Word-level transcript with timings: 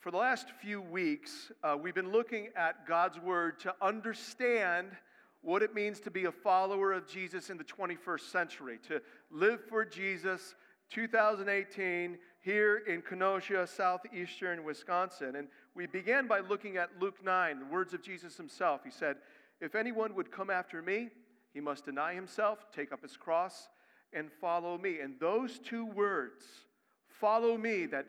for 0.00 0.10
the 0.10 0.16
last 0.16 0.46
few 0.62 0.80
weeks, 0.80 1.52
uh, 1.62 1.76
we've 1.78 1.94
been 1.94 2.10
looking 2.10 2.48
at 2.56 2.86
God's 2.86 3.20
Word 3.20 3.60
to 3.60 3.74
understand 3.82 4.88
what 5.42 5.62
it 5.62 5.74
means 5.74 6.00
to 6.00 6.10
be 6.10 6.24
a 6.24 6.32
follower 6.32 6.92
of 6.94 7.06
Jesus 7.06 7.50
in 7.50 7.58
the 7.58 7.64
21st 7.64 8.32
century, 8.32 8.78
to 8.88 9.02
live 9.30 9.60
for 9.68 9.84
Jesus 9.84 10.54
2018 10.90 12.16
here 12.42 12.78
in 12.88 13.02
Kenosha, 13.02 13.66
southeastern 13.66 14.64
Wisconsin. 14.64 15.36
And 15.36 15.48
we 15.74 15.86
began 15.86 16.26
by 16.26 16.40
looking 16.40 16.78
at 16.78 16.88
Luke 16.98 17.22
9, 17.22 17.58
the 17.58 17.66
words 17.66 17.92
of 17.92 18.02
Jesus 18.02 18.38
himself. 18.38 18.80
He 18.82 18.90
said, 18.90 19.16
If 19.60 19.74
anyone 19.74 20.14
would 20.14 20.32
come 20.32 20.48
after 20.48 20.80
me, 20.80 21.10
he 21.52 21.60
must 21.60 21.84
deny 21.84 22.14
himself, 22.14 22.64
take 22.74 22.90
up 22.90 23.02
his 23.02 23.18
cross, 23.18 23.68
and 24.14 24.30
follow 24.40 24.78
me. 24.78 25.00
And 25.00 25.20
those 25.20 25.58
two 25.58 25.84
words, 25.84 26.46
follow 27.06 27.58
me, 27.58 27.84
that 27.86 28.06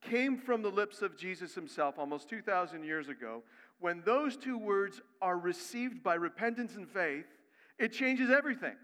came 0.00 0.38
from 0.38 0.62
the 0.62 0.70
lips 0.70 1.02
of 1.02 1.16
Jesus 1.16 1.54
himself 1.54 1.98
almost 1.98 2.28
2,000 2.28 2.84
years 2.84 3.08
ago, 3.08 3.42
when 3.78 4.02
those 4.04 4.36
two 4.36 4.58
words 4.58 5.00
are 5.22 5.38
received 5.38 6.02
by 6.02 6.14
repentance 6.14 6.76
and 6.76 6.88
faith, 6.88 7.26
it 7.78 7.92
changes 7.92 8.30
everything. 8.30 8.76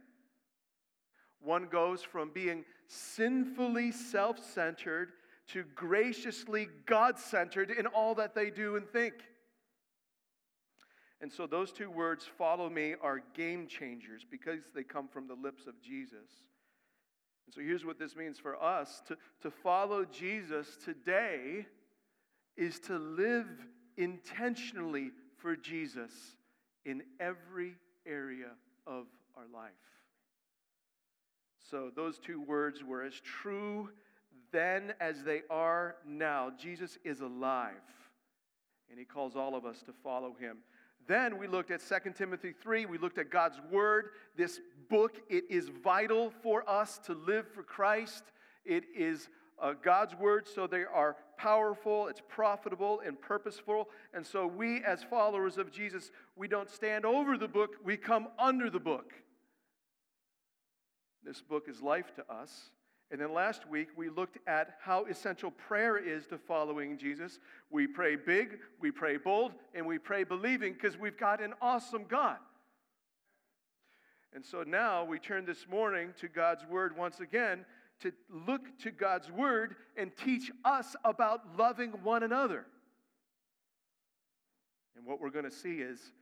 One 1.40 1.66
goes 1.66 2.02
from 2.02 2.30
being 2.32 2.64
sinfully 2.88 3.92
self 3.92 4.38
centered 4.38 5.10
to 5.48 5.64
graciously 5.74 6.68
God 6.86 7.18
centered 7.18 7.70
in 7.70 7.86
all 7.86 8.14
that 8.16 8.34
they 8.34 8.50
do 8.50 8.76
and 8.76 8.88
think. 8.88 9.14
And 11.20 11.32
so 11.32 11.46
those 11.46 11.72
two 11.72 11.90
words, 11.90 12.26
follow 12.36 12.68
me, 12.68 12.94
are 13.00 13.22
game 13.34 13.66
changers 13.66 14.26
because 14.28 14.64
they 14.74 14.82
come 14.82 15.08
from 15.08 15.28
the 15.28 15.34
lips 15.34 15.66
of 15.66 15.80
Jesus. 15.80 16.28
And 17.46 17.54
so 17.54 17.60
here's 17.60 17.84
what 17.84 17.98
this 17.98 18.16
means 18.16 18.38
for 18.38 18.62
us 18.62 19.02
to, 19.08 19.16
to 19.42 19.50
follow 19.50 20.04
Jesus 20.04 20.76
today 20.84 21.66
is 22.56 22.78
to 22.80 22.98
live 22.98 23.46
intentionally 23.96 25.10
for 25.38 25.56
Jesus 25.56 26.12
in 26.84 27.02
every 27.20 27.76
area 28.06 28.50
of 28.86 29.06
our 29.36 29.46
life. 29.52 29.72
So 31.70 31.90
those 31.94 32.18
two 32.18 32.40
words 32.40 32.82
were 32.84 33.02
as 33.02 33.14
true 33.20 33.90
then 34.52 34.94
as 35.00 35.22
they 35.22 35.42
are 35.50 35.96
now. 36.06 36.50
Jesus 36.58 36.98
is 37.04 37.20
alive, 37.20 37.72
and 38.88 38.98
he 38.98 39.04
calls 39.04 39.36
all 39.36 39.54
of 39.54 39.66
us 39.66 39.82
to 39.82 39.92
follow 39.92 40.34
him. 40.38 40.58
Then 41.06 41.38
we 41.38 41.46
looked 41.46 41.70
at 41.70 41.80
2 41.80 42.12
Timothy 42.12 42.52
3. 42.52 42.86
We 42.86 42.98
looked 42.98 43.18
at 43.18 43.30
God's 43.30 43.60
Word. 43.70 44.10
This 44.36 44.60
book, 44.88 45.20
it 45.28 45.44
is 45.48 45.68
vital 45.68 46.30
for 46.42 46.68
us 46.68 46.98
to 47.06 47.14
live 47.14 47.46
for 47.48 47.62
Christ. 47.62 48.24
It 48.64 48.84
is 48.96 49.28
uh, 49.60 49.74
God's 49.82 50.14
Word, 50.14 50.46
so 50.48 50.66
they 50.66 50.84
are 50.84 51.16
powerful, 51.36 52.08
it's 52.08 52.22
profitable 52.28 53.00
and 53.04 53.20
purposeful. 53.20 53.88
And 54.12 54.26
so 54.26 54.46
we, 54.46 54.82
as 54.84 55.02
followers 55.02 55.58
of 55.58 55.70
Jesus, 55.70 56.10
we 56.34 56.48
don't 56.48 56.70
stand 56.70 57.04
over 57.04 57.38
the 57.38 57.48
book, 57.48 57.76
we 57.84 57.96
come 57.96 58.28
under 58.38 58.68
the 58.68 58.80
book. 58.80 59.12
This 61.24 61.40
book 61.40 61.68
is 61.68 61.82
life 61.82 62.14
to 62.16 62.32
us. 62.32 62.70
And 63.10 63.20
then 63.20 63.32
last 63.32 63.68
week, 63.68 63.88
we 63.96 64.08
looked 64.08 64.38
at 64.48 64.78
how 64.80 65.04
essential 65.04 65.52
prayer 65.52 65.96
is 65.96 66.26
to 66.26 66.38
following 66.38 66.98
Jesus. 66.98 67.38
We 67.70 67.86
pray 67.86 68.16
big, 68.16 68.58
we 68.80 68.90
pray 68.90 69.16
bold, 69.16 69.52
and 69.74 69.86
we 69.86 69.98
pray 69.98 70.24
believing 70.24 70.72
because 70.72 70.98
we've 70.98 71.16
got 71.16 71.40
an 71.40 71.54
awesome 71.62 72.04
God. 72.08 72.38
And 74.34 74.44
so 74.44 74.64
now 74.64 75.04
we 75.04 75.18
turn 75.18 75.46
this 75.46 75.68
morning 75.68 76.14
to 76.20 76.28
God's 76.28 76.66
Word 76.66 76.96
once 76.96 77.20
again 77.20 77.64
to 78.00 78.12
look 78.46 78.76
to 78.80 78.90
God's 78.90 79.30
Word 79.30 79.76
and 79.96 80.10
teach 80.16 80.50
us 80.64 80.96
about 81.04 81.56
loving 81.56 81.92
one 82.02 82.22
another. 82.22 82.66
And 84.96 85.06
what 85.06 85.20
we're 85.20 85.30
going 85.30 85.44
to 85.44 85.50
see 85.50 85.76
is 85.76 86.12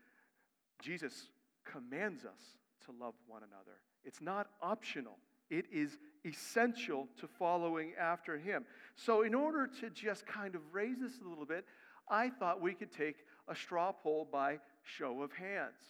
Jesus 0.83 1.29
commands 1.65 2.25
us 2.25 2.59
to 2.87 2.93
love 3.01 3.15
one 3.27 3.43
another. 3.43 3.79
It's 4.05 4.21
not 4.21 4.49
optional. 4.61 5.17
It 5.51 5.67
is 5.73 5.99
essential 6.25 7.09
to 7.21 7.27
following 7.27 7.93
after 8.01 8.39
him. 8.39 8.65
So, 8.97 9.23
in 9.23 9.35
order 9.35 9.69
to 9.81 9.91
just 9.91 10.27
kind 10.27 10.55
of 10.55 10.63
raise 10.73 10.99
this 11.01 11.13
a 11.25 11.29
little 11.29 11.45
bit, 11.45 11.65
I 12.09 12.31
thought 12.31 12.61
we 12.61 12.75
could 12.75 12.93
take 12.93 13.17
a 13.49 13.55
straw 13.55 13.93
poll 13.93 14.29
by 14.31 14.59
show 14.83 15.23
of 15.23 15.33
hands. 15.33 15.81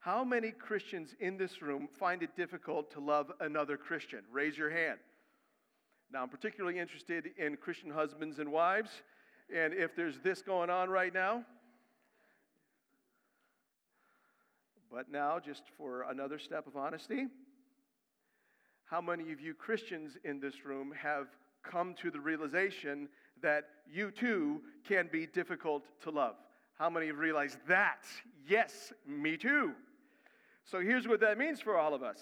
How 0.00 0.24
many 0.24 0.50
Christians 0.50 1.14
in 1.20 1.36
this 1.36 1.60
room 1.60 1.88
find 1.98 2.22
it 2.22 2.34
difficult 2.34 2.90
to 2.92 3.00
love 3.00 3.30
another 3.40 3.76
Christian? 3.76 4.20
Raise 4.32 4.56
your 4.56 4.70
hand. 4.70 4.98
Now, 6.12 6.22
I'm 6.22 6.28
particularly 6.28 6.78
interested 6.78 7.30
in 7.36 7.56
Christian 7.56 7.90
husbands 7.90 8.38
and 8.38 8.50
wives, 8.50 8.90
and 9.54 9.72
if 9.74 9.94
there's 9.94 10.18
this 10.20 10.42
going 10.42 10.70
on 10.70 10.88
right 10.88 11.12
now. 11.12 11.44
But 14.90 15.10
now, 15.10 15.38
just 15.38 15.62
for 15.76 16.02
another 16.10 16.38
step 16.38 16.66
of 16.66 16.76
honesty, 16.76 17.26
how 18.90 19.00
many 19.00 19.30
of 19.30 19.40
you 19.40 19.54
Christians 19.54 20.16
in 20.24 20.40
this 20.40 20.64
room 20.64 20.92
have 21.00 21.28
come 21.62 21.94
to 22.02 22.10
the 22.10 22.18
realization 22.18 23.08
that 23.40 23.66
you 23.88 24.10
too 24.10 24.62
can 24.86 25.08
be 25.12 25.26
difficult 25.26 25.84
to 26.02 26.10
love? 26.10 26.34
How 26.74 26.90
many 26.90 27.06
have 27.06 27.18
realized 27.18 27.58
that? 27.68 28.04
Yes, 28.48 28.92
me 29.06 29.36
too. 29.36 29.74
So 30.64 30.80
here's 30.80 31.06
what 31.06 31.20
that 31.20 31.38
means 31.38 31.60
for 31.60 31.78
all 31.78 31.94
of 31.94 32.02
us 32.02 32.18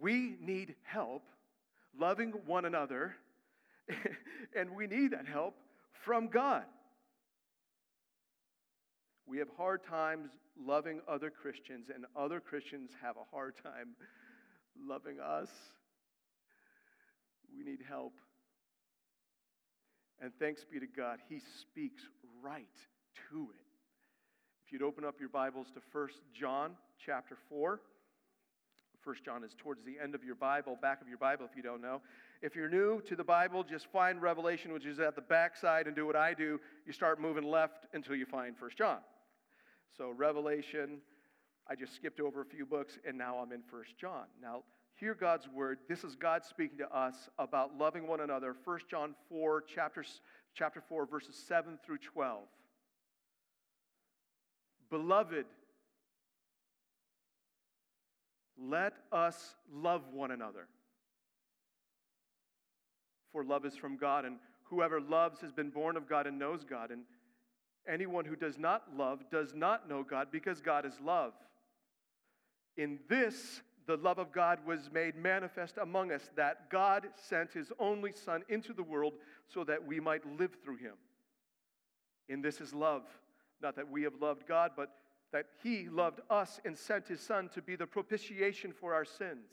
we 0.00 0.36
need 0.40 0.74
help 0.84 1.22
loving 1.98 2.32
one 2.46 2.64
another, 2.64 3.14
and 4.56 4.70
we 4.70 4.86
need 4.86 5.10
that 5.10 5.26
help 5.26 5.54
from 6.04 6.28
God. 6.28 6.64
We 9.26 9.38
have 9.38 9.48
hard 9.56 9.84
times 9.84 10.30
loving 10.58 11.00
other 11.06 11.30
Christians, 11.30 11.88
and 11.94 12.06
other 12.16 12.40
Christians 12.40 12.90
have 13.02 13.16
a 13.16 13.36
hard 13.36 13.54
time 13.62 13.96
loving 14.86 15.20
us. 15.20 15.48
We 17.56 17.64
need 17.64 17.80
help. 17.88 18.14
And 20.20 20.32
thanks 20.38 20.64
be 20.64 20.80
to 20.80 20.86
God, 20.86 21.18
He 21.28 21.40
speaks 21.60 22.02
right 22.42 22.64
to 23.30 23.48
it. 23.54 23.66
If 24.66 24.72
you'd 24.72 24.82
open 24.82 25.04
up 25.04 25.20
your 25.20 25.28
Bibles 25.28 25.68
to 25.74 25.80
1 25.92 26.08
John 26.34 26.72
chapter 27.04 27.36
4. 27.48 27.80
1 29.04 29.16
John 29.24 29.44
is 29.44 29.52
towards 29.56 29.84
the 29.84 29.96
end 30.02 30.16
of 30.16 30.24
your 30.24 30.34
Bible, 30.34 30.76
back 30.82 31.00
of 31.00 31.08
your 31.08 31.18
Bible 31.18 31.46
if 31.48 31.56
you 31.56 31.62
don't 31.62 31.80
know. 31.80 32.00
If 32.42 32.56
you're 32.56 32.68
new 32.68 33.00
to 33.02 33.14
the 33.14 33.22
Bible, 33.22 33.62
just 33.62 33.86
find 33.92 34.20
Revelation, 34.20 34.72
which 34.72 34.84
is 34.84 34.98
at 34.98 35.14
the 35.14 35.20
back 35.22 35.56
side, 35.56 35.86
and 35.86 35.94
do 35.94 36.04
what 36.04 36.16
I 36.16 36.34
do. 36.34 36.60
You 36.84 36.92
start 36.92 37.20
moving 37.20 37.44
left 37.44 37.86
until 37.92 38.16
you 38.16 38.26
find 38.26 38.56
1 38.58 38.70
John. 38.76 38.98
So, 39.96 40.10
Revelation, 40.10 40.98
I 41.68 41.74
just 41.74 41.94
skipped 41.94 42.20
over 42.20 42.40
a 42.40 42.44
few 42.44 42.64
books, 42.64 42.98
and 43.06 43.18
now 43.18 43.38
I'm 43.38 43.52
in 43.52 43.62
First 43.62 43.98
John. 43.98 44.24
Now, 44.40 44.62
hear 44.94 45.14
God's 45.14 45.48
word. 45.48 45.78
This 45.88 46.04
is 46.04 46.14
God 46.14 46.44
speaking 46.44 46.78
to 46.78 46.96
us 46.96 47.28
about 47.38 47.76
loving 47.76 48.06
one 48.06 48.20
another. 48.20 48.54
First 48.64 48.88
John 48.88 49.14
4, 49.28 49.64
chapter, 49.74 50.04
chapter 50.54 50.80
4, 50.80 51.06
verses 51.06 51.34
7 51.48 51.78
through 51.84 51.98
12. 51.98 52.44
Beloved, 54.90 55.46
let 58.58 58.94
us 59.12 59.54
love 59.72 60.02
one 60.12 60.30
another. 60.30 60.68
For 63.32 63.44
love 63.44 63.66
is 63.66 63.76
from 63.76 63.96
God, 63.96 64.24
and 64.24 64.36
whoever 64.64 65.00
loves 65.00 65.40
has 65.40 65.52
been 65.52 65.70
born 65.70 65.96
of 65.96 66.08
God 66.08 66.26
and 66.26 66.38
knows 66.38 66.64
God. 66.64 66.90
And 66.90 67.02
anyone 67.92 68.24
who 68.24 68.36
does 68.36 68.56
not 68.56 68.84
love 68.96 69.20
does 69.30 69.52
not 69.54 69.88
know 69.88 70.04
God 70.04 70.28
because 70.30 70.60
God 70.60 70.86
is 70.86 70.94
love. 71.04 71.32
In 72.76 72.98
this, 73.08 73.62
the 73.86 73.96
love 73.96 74.18
of 74.18 74.32
God 74.32 74.58
was 74.66 74.90
made 74.92 75.16
manifest 75.16 75.78
among 75.78 76.12
us, 76.12 76.30
that 76.36 76.70
God 76.70 77.06
sent 77.14 77.52
his 77.52 77.72
only 77.78 78.12
Son 78.12 78.42
into 78.48 78.72
the 78.72 78.82
world 78.82 79.14
so 79.46 79.64
that 79.64 79.86
we 79.86 80.00
might 80.00 80.26
live 80.38 80.56
through 80.62 80.76
him. 80.76 80.94
In 82.28 82.42
this 82.42 82.60
is 82.60 82.74
love, 82.74 83.04
not 83.62 83.76
that 83.76 83.90
we 83.90 84.02
have 84.02 84.20
loved 84.20 84.46
God, 84.46 84.72
but 84.76 84.90
that 85.32 85.46
he 85.62 85.88
loved 85.88 86.20
us 86.30 86.60
and 86.64 86.76
sent 86.76 87.06
his 87.06 87.20
Son 87.20 87.48
to 87.54 87.62
be 87.62 87.76
the 87.76 87.86
propitiation 87.86 88.72
for 88.72 88.92
our 88.94 89.04
sins. 89.04 89.48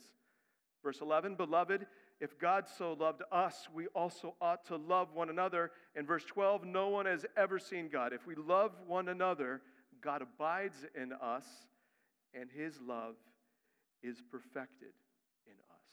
Verse 0.82 1.00
11, 1.00 1.36
beloved, 1.36 1.86
if 2.20 2.38
God 2.38 2.66
so 2.78 2.92
loved 2.92 3.22
us, 3.32 3.68
we 3.74 3.86
also 3.88 4.34
ought 4.40 4.66
to 4.66 4.76
love 4.76 5.14
one 5.14 5.30
another. 5.30 5.70
In 5.96 6.06
verse 6.06 6.24
12, 6.24 6.64
no 6.64 6.88
one 6.88 7.06
has 7.06 7.24
ever 7.36 7.58
seen 7.58 7.88
God. 7.88 8.12
If 8.12 8.26
we 8.26 8.34
love 8.34 8.72
one 8.86 9.08
another, 9.08 9.62
God 10.00 10.22
abides 10.22 10.84
in 10.94 11.12
us 11.12 11.44
and 12.38 12.48
his 12.50 12.78
love 12.86 13.14
is 14.02 14.22
perfected 14.30 14.92
in 15.46 15.52
us. 15.52 15.84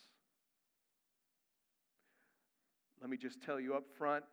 Let 3.02 3.10
me 3.10 3.18
just 3.18 3.42
tell 3.42 3.60
you 3.60 3.76
up 3.76 3.86
front 3.98 4.24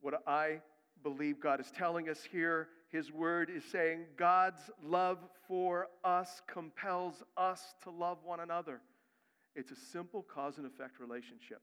what 0.00 0.22
I 0.26 0.60
believe 1.02 1.40
God 1.40 1.60
is 1.60 1.70
telling 1.76 2.08
us 2.08 2.20
here. 2.30 2.68
His 2.90 3.12
word 3.12 3.50
is 3.54 3.64
saying 3.64 4.00
God's 4.16 4.70
love 4.82 5.18
for 5.46 5.88
us 6.04 6.42
compels 6.46 7.22
us 7.36 7.74
to 7.84 7.90
love 7.90 8.18
one 8.24 8.40
another. 8.40 8.80
It's 9.54 9.70
a 9.70 9.76
simple 9.76 10.22
cause 10.22 10.58
and 10.58 10.66
effect 10.66 11.00
relationship. 11.00 11.60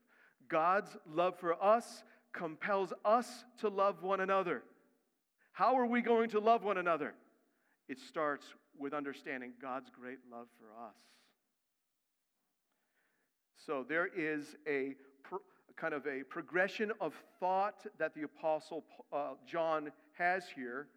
God's 0.49 0.95
love 1.09 1.37
for 1.39 1.61
us 1.63 2.03
compels 2.33 2.93
us 3.03 3.45
to 3.59 3.69
love 3.69 4.03
one 4.03 4.21
another. 4.21 4.63
How 5.51 5.77
are 5.77 5.85
we 5.85 6.01
going 6.01 6.29
to 6.31 6.39
love 6.39 6.63
one 6.63 6.77
another? 6.77 7.13
It 7.89 7.99
starts 7.99 8.45
with 8.79 8.93
understanding 8.93 9.53
God's 9.61 9.89
great 9.89 10.19
love 10.31 10.47
for 10.59 10.67
us. 10.85 10.95
So 13.65 13.85
there 13.87 14.07
is 14.15 14.55
a 14.67 14.95
kind 15.75 15.93
of 15.93 16.05
a 16.07 16.23
progression 16.23 16.91
of 16.99 17.13
thought 17.39 17.85
that 17.99 18.15
the 18.15 18.23
Apostle 18.23 18.83
uh, 19.13 19.33
John 19.45 19.91
has 20.17 20.43
here. 20.55 20.87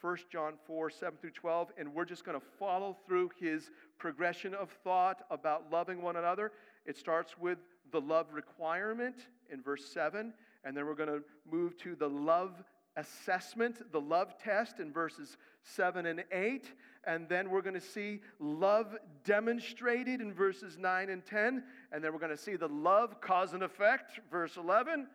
1 0.00 0.16
John 0.30 0.54
4, 0.66 0.90
7 0.90 1.18
through 1.18 1.30
12, 1.30 1.72
and 1.78 1.94
we're 1.94 2.04
just 2.04 2.24
going 2.24 2.38
to 2.38 2.46
follow 2.58 2.96
through 3.06 3.30
his 3.40 3.70
progression 3.98 4.52
of 4.52 4.70
thought 4.82 5.24
about 5.30 5.70
loving 5.72 6.02
one 6.02 6.16
another. 6.16 6.52
It 6.84 6.96
starts 6.96 7.38
with 7.38 7.58
the 7.90 8.00
love 8.00 8.26
requirement 8.32 9.16
in 9.50 9.62
verse 9.62 9.86
7, 9.86 10.34
and 10.64 10.76
then 10.76 10.84
we're 10.84 10.94
going 10.94 11.08
to 11.08 11.22
move 11.50 11.76
to 11.78 11.94
the 11.94 12.08
love 12.08 12.62
assessment, 12.96 13.92
the 13.92 14.00
love 14.00 14.38
test 14.38 14.78
in 14.78 14.92
verses 14.92 15.36
7 15.62 16.06
and 16.06 16.24
8. 16.30 16.72
And 17.06 17.28
then 17.28 17.50
we're 17.50 17.62
going 17.62 17.74
to 17.74 17.80
see 17.80 18.20
love 18.38 18.96
demonstrated 19.24 20.20
in 20.20 20.32
verses 20.32 20.78
9 20.78 21.10
and 21.10 21.24
10. 21.24 21.62
And 21.92 22.02
then 22.02 22.12
we're 22.12 22.18
going 22.18 22.30
to 22.30 22.42
see 22.42 22.56
the 22.56 22.68
love 22.68 23.20
cause 23.20 23.52
and 23.52 23.62
effect, 23.62 24.20
verse 24.30 24.56
11. 24.56 25.06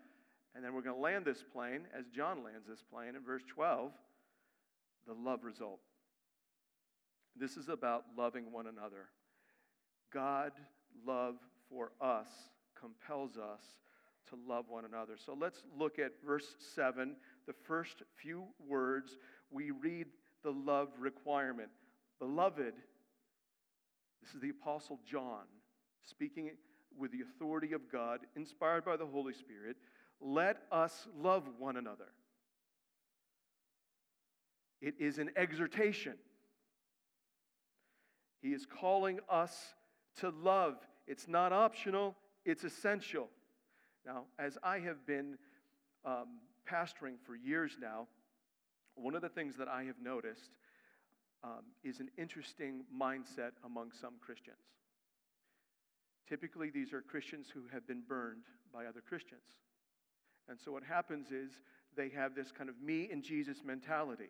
And 0.56 0.64
then 0.64 0.74
we're 0.74 0.82
going 0.82 0.96
to 0.96 1.02
land 1.02 1.26
this 1.26 1.44
plane, 1.54 1.82
as 1.98 2.08
John 2.08 2.44
lands 2.44 2.68
this 2.68 2.84
plane 2.92 3.16
in 3.16 3.24
verse 3.24 3.44
12, 3.48 3.92
the 5.08 5.14
love 5.14 5.44
result. 5.44 5.80
This 7.36 7.56
is 7.56 7.70
about 7.70 8.06
loving 8.18 8.52
one 8.52 8.68
another. 8.68 9.08
God 10.12 10.52
love 11.06 11.36
for 11.70 11.92
us 12.02 12.28
compels 12.80 13.38
us 13.38 13.62
to 14.30 14.38
love 14.48 14.66
one 14.70 14.86
another. 14.86 15.14
So 15.18 15.36
let's 15.40 15.64
look 15.78 16.00
at 16.00 16.12
verse 16.26 16.56
7, 16.76 17.16
the 17.48 17.54
first 17.54 18.04
few 18.16 18.44
words. 18.68 19.18
We 19.52 19.72
read 19.72 20.08
the 20.44 20.52
love 20.52 20.90
requirement. 21.00 21.70
Beloved, 22.20 22.74
this 24.22 24.34
is 24.34 24.42
the 24.42 24.50
Apostle 24.50 25.00
John 25.06 25.46
speaking 26.04 26.52
with 26.98 27.12
the 27.12 27.22
authority 27.22 27.74
of 27.74 27.92
God, 27.92 28.22
inspired 28.36 28.84
by 28.84 28.98
the 28.98 29.06
Holy 29.06 29.34
Spirit. 29.34 29.78
Let 30.20 30.64
us 30.72 31.08
love 31.18 31.44
one 31.58 31.78
another. 31.78 32.08
It 34.82 34.96
is 35.00 35.18
an 35.18 35.32
exhortation. 35.36 36.16
He 38.42 38.50
is 38.50 38.66
calling 38.66 39.20
us 39.30 39.76
to 40.20 40.30
love. 40.30 40.76
It's 41.08 41.28
not 41.28 41.52
optional, 41.52 42.16
it's 42.46 42.64
essential. 42.64 43.28
Now, 44.06 44.24
as 44.38 44.58
I 44.64 44.80
have 44.80 45.06
been 45.06 45.38
um, 46.06 46.40
pastoring 46.70 47.16
for 47.26 47.36
years 47.36 47.78
now, 47.82 48.08
one 48.96 49.16
of 49.16 49.22
the 49.22 49.30
things 49.30 49.56
that 49.58 49.68
I 49.68 49.84
have 49.84 49.96
noticed 50.02 50.52
um, 51.44 51.64
is 51.84 52.00
an 52.00 52.10
interesting 52.18 52.84
mindset 52.96 53.52
among 53.64 53.92
some 54.00 54.16
Christians. 54.20 54.58
Typically, 56.28 56.70
these 56.70 56.94
are 56.94 57.02
Christians 57.02 57.48
who 57.54 57.62
have 57.74 57.88
been 57.88 58.04
burned 58.08 58.44
by 58.74 58.86
other 58.86 59.02
Christians. 59.02 59.42
And 60.48 60.60
so, 60.60 60.72
what 60.72 60.84
happens 60.84 61.32
is 61.32 61.52
they 61.96 62.10
have 62.10 62.36
this 62.36 62.52
kind 62.52 62.70
of 62.70 62.80
me 62.82 63.10
and 63.12 63.24
Jesus 63.24 63.60
mentality. 63.66 64.30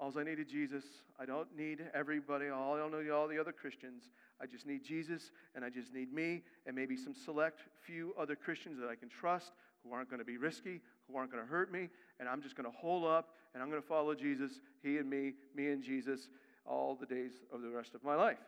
All 0.00 0.12
I 0.18 0.22
need 0.22 0.38
is 0.38 0.46
Jesus. 0.46 0.84
I 1.20 1.26
don't 1.26 1.54
need 1.54 1.84
everybody. 1.92 2.48
All 2.48 2.74
I 2.74 2.78
don't 2.78 3.02
need 3.02 3.10
all 3.10 3.28
the 3.28 3.38
other 3.38 3.52
Christians. 3.52 4.04
I 4.40 4.46
just 4.46 4.66
need 4.66 4.82
Jesus, 4.82 5.30
and 5.54 5.62
I 5.62 5.68
just 5.68 5.92
need 5.92 6.10
me, 6.12 6.42
and 6.66 6.74
maybe 6.74 6.96
some 6.96 7.14
select 7.14 7.60
few 7.82 8.14
other 8.18 8.34
Christians 8.34 8.80
that 8.80 8.88
I 8.88 8.94
can 8.94 9.10
trust 9.10 9.52
who 9.84 9.92
aren't 9.92 10.08
going 10.08 10.20
to 10.20 10.24
be 10.24 10.38
risky, 10.38 10.80
who 11.10 11.18
aren't 11.18 11.32
going 11.32 11.42
to 11.42 11.50
hurt 11.50 11.72
me, 11.72 11.88
and 12.18 12.28
I'm 12.28 12.42
just 12.42 12.56
going 12.56 12.70
to 12.70 12.76
hold 12.76 13.04
up 13.04 13.30
and 13.52 13.62
I'm 13.62 13.70
going 13.70 13.82
to 13.82 13.88
follow 13.88 14.14
Jesus, 14.14 14.60
He 14.82 14.98
and 14.98 15.10
me, 15.10 15.32
me 15.54 15.70
and 15.70 15.82
Jesus, 15.82 16.28
all 16.64 16.94
the 16.94 17.06
days 17.06 17.32
of 17.52 17.62
the 17.62 17.70
rest 17.70 17.94
of 17.94 18.04
my 18.04 18.14
life. 18.14 18.38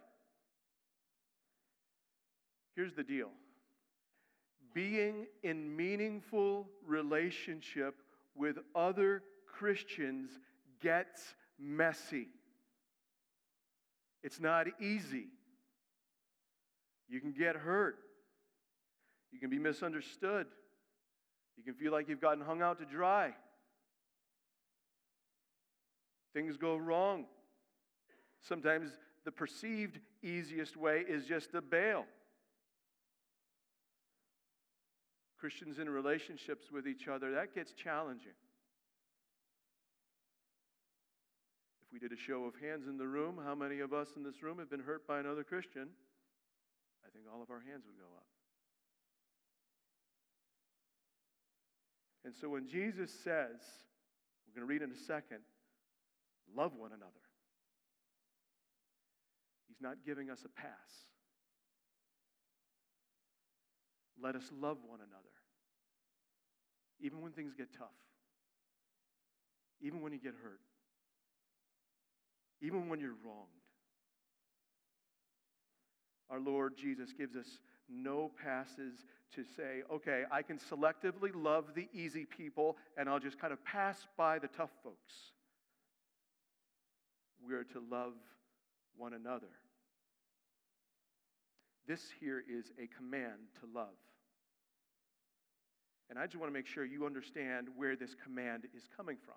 Here's 2.76 2.94
the 2.94 3.02
deal 3.02 3.28
being 4.74 5.26
in 5.42 5.76
meaningful 5.76 6.68
relationship 6.86 7.96
with 8.34 8.56
other 8.74 9.22
Christians 9.46 10.30
gets 10.80 11.34
messy. 11.58 12.28
It's 14.22 14.40
not 14.40 14.66
easy. 14.80 15.26
You 17.08 17.20
can 17.20 17.32
get 17.32 17.56
hurt. 17.56 17.98
You 19.32 19.38
can 19.38 19.50
be 19.50 19.58
misunderstood. 19.58 20.46
You 21.56 21.62
can 21.64 21.74
feel 21.74 21.92
like 21.92 22.08
you've 22.08 22.20
gotten 22.20 22.44
hung 22.44 22.62
out 22.62 22.78
to 22.78 22.84
dry. 22.84 23.32
Things 26.34 26.56
go 26.56 26.76
wrong. 26.76 27.26
Sometimes 28.40 28.90
the 29.24 29.30
perceived 29.30 30.00
easiest 30.22 30.76
way 30.76 31.04
is 31.06 31.26
just 31.26 31.52
to 31.52 31.60
bail. 31.60 32.04
Christians 35.38 35.78
in 35.78 35.90
relationships 35.90 36.70
with 36.72 36.86
each 36.86 37.08
other, 37.08 37.32
that 37.32 37.54
gets 37.54 37.72
challenging. 37.72 38.38
If 41.84 41.92
we 41.92 41.98
did 41.98 42.12
a 42.12 42.20
show 42.20 42.44
of 42.44 42.54
hands 42.62 42.86
in 42.86 42.96
the 42.96 43.06
room, 43.06 43.40
how 43.44 43.54
many 43.54 43.80
of 43.80 43.92
us 43.92 44.08
in 44.16 44.22
this 44.22 44.42
room 44.42 44.58
have 44.58 44.70
been 44.70 44.80
hurt 44.80 45.06
by 45.06 45.18
another 45.18 45.42
Christian? 45.42 45.88
I 47.04 47.10
think 47.10 47.26
all 47.32 47.42
of 47.42 47.50
our 47.50 47.60
hands 47.60 47.84
would 47.86 47.98
go 47.98 48.06
up. 48.16 48.24
And 52.24 52.34
so 52.34 52.48
when 52.48 52.68
Jesus 52.68 53.10
says, 53.24 53.58
we're 54.46 54.54
going 54.54 54.60
to 54.60 54.64
read 54.66 54.82
in 54.82 54.92
a 54.92 55.00
second, 55.06 55.38
love 56.56 56.72
one 56.76 56.92
another, 56.92 57.10
he's 59.68 59.80
not 59.80 59.96
giving 60.06 60.30
us 60.30 60.44
a 60.44 60.48
pass. 60.48 60.70
Let 64.22 64.36
us 64.36 64.44
love 64.60 64.78
one 64.86 65.00
another, 65.00 65.34
even 67.00 67.22
when 67.22 67.32
things 67.32 67.54
get 67.54 67.72
tough, 67.76 67.88
even 69.80 70.00
when 70.00 70.12
you 70.12 70.20
get 70.20 70.34
hurt, 70.42 70.60
even 72.60 72.88
when 72.88 73.00
you're 73.00 73.16
wronged. 73.24 73.48
Our 76.30 76.38
Lord 76.38 76.76
Jesus 76.76 77.12
gives 77.12 77.34
us 77.34 77.46
no 77.88 78.30
passes 78.42 79.04
to 79.34 79.44
say, 79.56 79.82
okay, 79.90 80.24
I 80.30 80.42
can 80.42 80.58
selectively 80.58 81.30
love 81.34 81.74
the 81.74 81.88
easy 81.92 82.26
people 82.26 82.76
and 82.96 83.08
I'll 83.08 83.18
just 83.18 83.38
kind 83.38 83.52
of 83.52 83.64
pass 83.64 84.06
by 84.16 84.38
the 84.38 84.48
tough 84.48 84.70
folks. 84.82 85.14
We're 87.46 87.64
to 87.64 87.82
love 87.90 88.12
one 88.96 89.14
another. 89.14 89.48
This 91.86 92.02
here 92.20 92.42
is 92.48 92.70
a 92.78 92.86
command 92.96 93.48
to 93.60 93.78
love. 93.78 93.88
And 96.08 96.18
I 96.18 96.26
just 96.26 96.36
want 96.36 96.52
to 96.52 96.54
make 96.54 96.66
sure 96.66 96.84
you 96.84 97.06
understand 97.06 97.68
where 97.74 97.96
this 97.96 98.14
command 98.22 98.64
is 98.76 98.84
coming 98.96 99.16
from. 99.24 99.34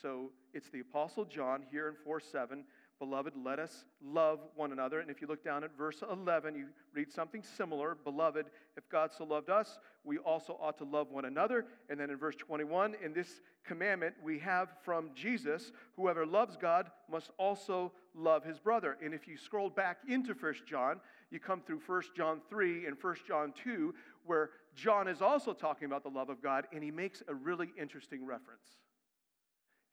So 0.00 0.30
it's 0.54 0.70
the 0.70 0.80
Apostle 0.80 1.24
John 1.24 1.64
here 1.70 1.88
in 1.88 1.94
4 2.04 2.20
7 2.20 2.64
Beloved, 2.98 3.34
let 3.44 3.60
us 3.60 3.84
love 4.04 4.40
one 4.56 4.72
another. 4.72 4.98
And 4.98 5.08
if 5.08 5.20
you 5.20 5.28
look 5.28 5.44
down 5.44 5.62
at 5.62 5.76
verse 5.78 6.02
11, 6.10 6.56
you 6.56 6.66
read 6.92 7.12
something 7.12 7.44
similar. 7.44 7.96
Beloved, 8.02 8.46
if 8.76 8.88
God 8.88 9.10
so 9.16 9.24
loved 9.24 9.50
us, 9.50 9.78
we 10.02 10.18
also 10.18 10.58
ought 10.60 10.78
to 10.78 10.84
love 10.84 11.10
one 11.10 11.24
another. 11.24 11.66
And 11.88 12.00
then 12.00 12.10
in 12.10 12.16
verse 12.16 12.34
21, 12.34 12.96
in 13.04 13.12
this 13.12 13.40
commandment 13.64 14.16
we 14.20 14.40
have 14.40 14.70
from 14.82 15.10
Jesus, 15.14 15.70
whoever 15.94 16.26
loves 16.26 16.56
God 16.56 16.90
must 17.08 17.30
also 17.38 17.92
love 18.16 18.42
his 18.42 18.58
brother. 18.58 18.96
And 19.02 19.14
if 19.14 19.28
you 19.28 19.36
scroll 19.36 19.70
back 19.70 19.98
into 20.08 20.34
1 20.34 20.54
John, 20.66 21.00
you 21.30 21.38
come 21.38 21.60
through 21.60 21.80
1 21.86 22.02
John 22.16 22.40
3 22.50 22.86
and 22.86 22.96
1 23.00 23.14
John 23.28 23.52
2, 23.62 23.94
where 24.26 24.50
John 24.74 25.06
is 25.06 25.22
also 25.22 25.52
talking 25.52 25.86
about 25.86 26.02
the 26.02 26.10
love 26.10 26.30
of 26.30 26.42
God, 26.42 26.66
and 26.72 26.82
he 26.82 26.90
makes 26.90 27.22
a 27.28 27.34
really 27.34 27.68
interesting 27.80 28.26
reference. 28.26 28.66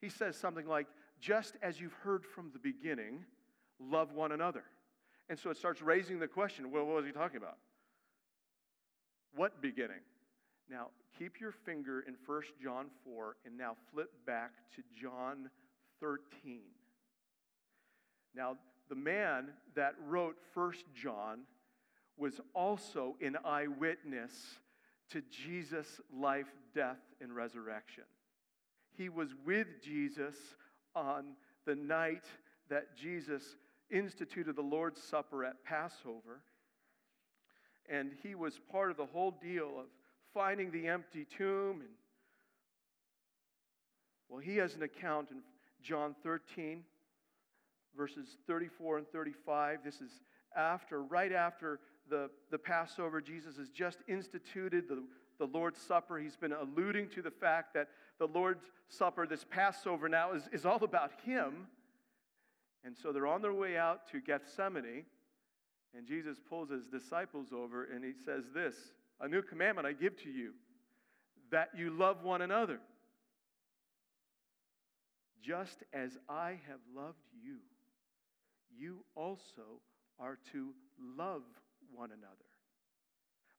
He 0.02 0.10
says 0.10 0.36
something 0.36 0.68
like, 0.68 0.88
just 1.19 1.55
as 1.62 1.79
you've 1.79 1.93
heard 2.03 2.25
from 2.25 2.51
the 2.53 2.60
beginning, 2.60 3.24
love 3.79 4.13
one 4.13 4.31
another. 4.31 4.63
And 5.29 5.39
so 5.39 5.50
it 5.50 5.57
starts 5.57 5.81
raising 5.81 6.19
the 6.19 6.27
question 6.27 6.72
well, 6.72 6.86
what 6.86 6.98
was 6.98 7.05
he 7.05 7.12
talking 7.12 7.38
about? 7.38 7.57
What 9.36 9.62
beginning? 9.62 10.01
Now, 10.69 10.88
keep 11.17 11.39
your 11.39 11.51
finger 11.51 12.01
in 12.07 12.15
1 12.25 12.41
John 12.62 12.88
4 13.03 13.36
and 13.45 13.57
now 13.57 13.75
flip 13.93 14.12
back 14.25 14.51
to 14.75 14.84
John 15.00 15.50
13. 16.00 16.62
Now, 18.36 18.57
the 18.89 18.95
man 18.95 19.50
that 19.75 19.95
wrote 20.07 20.36
1 20.53 20.74
John 20.93 21.41
was 22.17 22.39
also 22.53 23.15
an 23.22 23.38
eyewitness 23.43 24.31
to 25.12 25.22
Jesus' 25.29 26.00
life, 26.15 26.48
death, 26.74 27.00
and 27.22 27.36
resurrection. 27.36 28.03
He 28.98 29.10
was 29.10 29.29
with 29.45 29.67
Jesus 29.84 30.36
on 30.96 31.36
the 31.66 31.75
night 31.75 32.25
that 32.70 32.96
Jesus 32.96 33.56
instituted 33.92 34.56
the 34.56 34.62
Lord's 34.62 35.02
Supper 35.02 35.46
at 35.46 35.64
Passover. 35.64 36.42
And 37.88 38.12
he 38.24 38.34
was 38.34 38.60
part 38.72 38.90
of 38.90 38.98
the 38.98 39.06
whole 39.06 39.32
deal 39.32 39.72
of 39.80 39.86
finding 40.34 40.72
the 40.72 40.88
empty 40.88 41.25
tomb. 41.38 41.82
And, 41.82 41.90
well, 44.30 44.40
he 44.40 44.58
has 44.58 44.75
an 44.75 44.84
account 44.84 45.30
in 45.32 45.38
John 45.84 46.16
13, 46.24 46.84
verses 47.96 48.38
34 48.48 49.00
and 49.00 49.08
35. 49.10 49.80
This 49.84 50.02
is 50.02 50.12
after, 50.56 51.04
right 51.04 51.32
after 51.32 51.80
the, 52.10 52.30
the 52.50 52.58
Passover. 52.58 53.22
Jesus 53.22 53.58
has 53.58 53.70
just 53.70 54.00
instituted 54.08 54.88
the, 54.90 55.04
the 55.38 55.46
Lord's 55.46 55.80
Supper. 55.80 56.18
He's 56.18 56.36
been 56.36 56.54
alluding 56.54 57.10
to 57.10 57.22
the 57.22 57.32
fact 57.32 57.74
that 57.75 57.90
the 58.19 58.27
Lord's 58.27 58.63
Supper, 58.88 59.27
this 59.27 59.45
Passover 59.50 60.07
now, 60.10 60.34
is, 60.34 60.43
is 60.51 60.65
all 60.65 60.84
about 60.84 61.12
Him. 61.25 61.67
And 62.84 62.95
so 62.95 63.12
they're 63.12 63.27
on 63.27 63.41
their 63.41 63.53
way 63.53 63.77
out 63.77 64.07
to 64.12 64.22
Gethsemane. 64.22 65.05
And 65.95 66.05
Jesus 66.05 66.38
pulls 66.50 66.69
his 66.69 66.88
disciples 66.88 67.48
over 67.53 67.86
and 67.86 68.03
he 68.03 68.12
says, 68.25 68.43
This, 68.53 68.75
a 69.22 69.27
new 69.27 69.41
commandment 69.41 69.88
I 69.88 69.93
give 69.93 70.22
to 70.24 70.29
you, 70.29 70.51
that 71.51 71.69
you 71.75 71.89
love 71.89 72.24
one 72.24 72.41
another. 72.41 72.79
Just 75.41 75.84
as 75.93 76.17
I 76.27 76.60
have 76.67 76.79
loved 76.95 77.24
you, 77.41 77.57
you 78.77 79.05
also 79.15 79.79
are 80.19 80.38
to 80.51 80.74
love 81.17 81.43
one 81.93 82.10
another. 82.12 82.36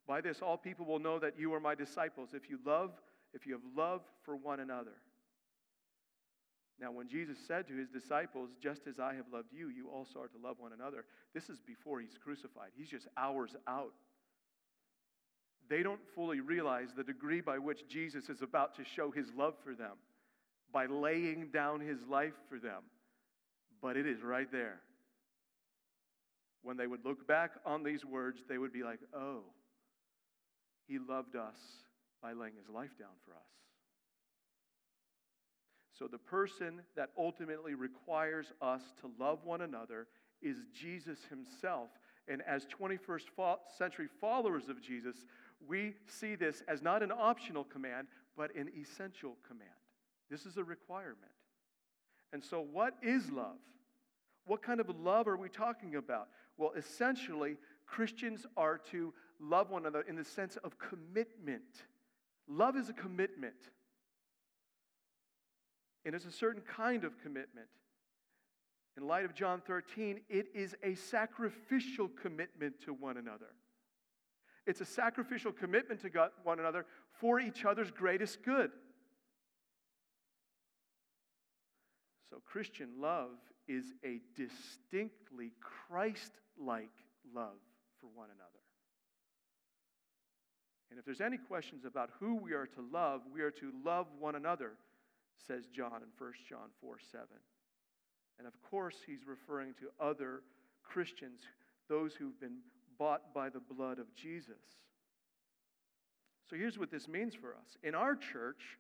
By 0.06 0.20
this, 0.20 0.40
all 0.42 0.56
people 0.56 0.84
will 0.84 0.98
know 0.98 1.18
that 1.18 1.38
you 1.38 1.52
are 1.54 1.60
my 1.60 1.74
disciples 1.74 2.30
if 2.32 2.50
you 2.50 2.58
love, 2.64 2.92
if 3.36 3.46
you 3.46 3.52
have 3.52 3.62
love 3.76 4.00
for 4.24 4.34
one 4.34 4.60
another. 4.60 4.96
Now, 6.80 6.90
when 6.90 7.08
Jesus 7.08 7.36
said 7.46 7.68
to 7.68 7.76
his 7.76 7.88
disciples, 7.88 8.50
Just 8.60 8.86
as 8.86 8.98
I 8.98 9.14
have 9.14 9.26
loved 9.32 9.52
you, 9.52 9.68
you 9.68 9.88
also 9.88 10.20
are 10.20 10.28
to 10.28 10.38
love 10.42 10.56
one 10.58 10.72
another, 10.72 11.04
this 11.34 11.48
is 11.48 11.58
before 11.60 12.00
he's 12.00 12.18
crucified. 12.22 12.70
He's 12.76 12.88
just 12.88 13.06
hours 13.16 13.54
out. 13.68 13.92
They 15.68 15.82
don't 15.82 16.00
fully 16.14 16.40
realize 16.40 16.88
the 16.96 17.04
degree 17.04 17.40
by 17.40 17.58
which 17.58 17.88
Jesus 17.88 18.28
is 18.28 18.42
about 18.42 18.76
to 18.76 18.84
show 18.84 19.10
his 19.10 19.26
love 19.36 19.54
for 19.62 19.74
them 19.74 19.96
by 20.72 20.86
laying 20.86 21.48
down 21.52 21.80
his 21.80 21.98
life 22.08 22.34
for 22.48 22.58
them. 22.58 22.82
But 23.82 23.96
it 23.96 24.06
is 24.06 24.22
right 24.22 24.50
there. 24.50 24.80
When 26.62 26.76
they 26.76 26.86
would 26.86 27.04
look 27.04 27.26
back 27.26 27.52
on 27.64 27.82
these 27.82 28.04
words, 28.04 28.40
they 28.48 28.58
would 28.58 28.72
be 28.72 28.82
like, 28.82 29.00
Oh, 29.14 29.42
he 30.86 30.98
loved 30.98 31.36
us 31.36 31.85
by 32.26 32.32
laying 32.32 32.56
his 32.56 32.68
life 32.68 32.98
down 32.98 33.14
for 33.24 33.34
us. 33.34 33.46
So, 35.96 36.08
the 36.08 36.18
person 36.18 36.80
that 36.96 37.10
ultimately 37.16 37.74
requires 37.74 38.52
us 38.60 38.82
to 39.00 39.10
love 39.16 39.44
one 39.44 39.60
another 39.60 40.08
is 40.42 40.56
Jesus 40.74 41.20
himself. 41.30 41.90
And 42.26 42.42
as 42.42 42.66
21st 42.66 43.28
century 43.78 44.08
followers 44.20 44.68
of 44.68 44.82
Jesus, 44.82 45.14
we 45.68 45.94
see 46.08 46.34
this 46.34 46.64
as 46.66 46.82
not 46.82 47.04
an 47.04 47.12
optional 47.12 47.62
command, 47.62 48.08
but 48.36 48.52
an 48.56 48.70
essential 48.76 49.36
command. 49.46 49.70
This 50.28 50.46
is 50.46 50.56
a 50.56 50.64
requirement. 50.64 51.32
And 52.32 52.44
so, 52.44 52.60
what 52.60 52.94
is 53.02 53.30
love? 53.30 53.60
What 54.46 54.62
kind 54.62 54.80
of 54.80 54.90
love 54.98 55.28
are 55.28 55.36
we 55.36 55.48
talking 55.48 55.94
about? 55.94 56.26
Well, 56.58 56.72
essentially, 56.76 57.56
Christians 57.86 58.46
are 58.56 58.78
to 58.90 59.14
love 59.38 59.70
one 59.70 59.86
another 59.86 60.04
in 60.08 60.16
the 60.16 60.24
sense 60.24 60.56
of 60.64 60.76
commitment. 60.78 61.62
Love 62.48 62.76
is 62.76 62.88
a 62.88 62.92
commitment. 62.92 63.54
And 66.04 66.14
it's 66.14 66.24
a 66.24 66.32
certain 66.32 66.62
kind 66.62 67.04
of 67.04 67.20
commitment. 67.20 67.66
In 68.96 69.06
light 69.06 69.24
of 69.24 69.34
John 69.34 69.60
13, 69.66 70.20
it 70.28 70.46
is 70.54 70.74
a 70.82 70.94
sacrificial 70.94 72.08
commitment 72.08 72.80
to 72.84 72.94
one 72.94 73.16
another. 73.16 73.54
It's 74.66 74.80
a 74.80 74.86
sacrificial 74.86 75.52
commitment 75.52 76.00
to 76.02 76.30
one 76.42 76.60
another 76.60 76.86
for 77.20 77.38
each 77.38 77.64
other's 77.64 77.90
greatest 77.90 78.42
good. 78.42 78.70
So, 82.30 82.42
Christian 82.44 83.00
love 83.00 83.30
is 83.68 83.92
a 84.04 84.20
distinctly 84.34 85.52
Christ 85.60 86.32
like 86.58 86.90
love 87.34 87.58
for 88.00 88.08
one 88.14 88.28
another. 88.34 88.65
And 90.90 90.98
if 90.98 91.04
there's 91.04 91.20
any 91.20 91.36
questions 91.36 91.84
about 91.84 92.10
who 92.20 92.36
we 92.36 92.52
are 92.52 92.66
to 92.66 92.84
love, 92.92 93.22
we 93.32 93.40
are 93.40 93.50
to 93.50 93.72
love 93.84 94.06
one 94.18 94.34
another 94.34 94.72
says 95.46 95.66
John 95.66 96.02
in 96.02 96.08
1 96.18 96.32
John 96.48 96.70
4 96.80 96.96
7. 97.12 97.26
And 98.38 98.46
of 98.46 98.60
course, 98.62 98.96
he's 99.06 99.26
referring 99.26 99.74
to 99.74 100.04
other 100.04 100.42
Christians, 100.82 101.40
those 101.88 102.14
who've 102.14 102.38
been 102.40 102.58
bought 102.98 103.34
by 103.34 103.48
the 103.48 103.60
blood 103.60 103.98
of 103.98 104.14
Jesus. 104.14 104.60
So 106.48 106.56
here's 106.56 106.78
what 106.78 106.90
this 106.90 107.08
means 107.08 107.34
for 107.34 107.54
us. 107.54 107.76
In 107.82 107.94
our 107.94 108.14
church, 108.14 108.78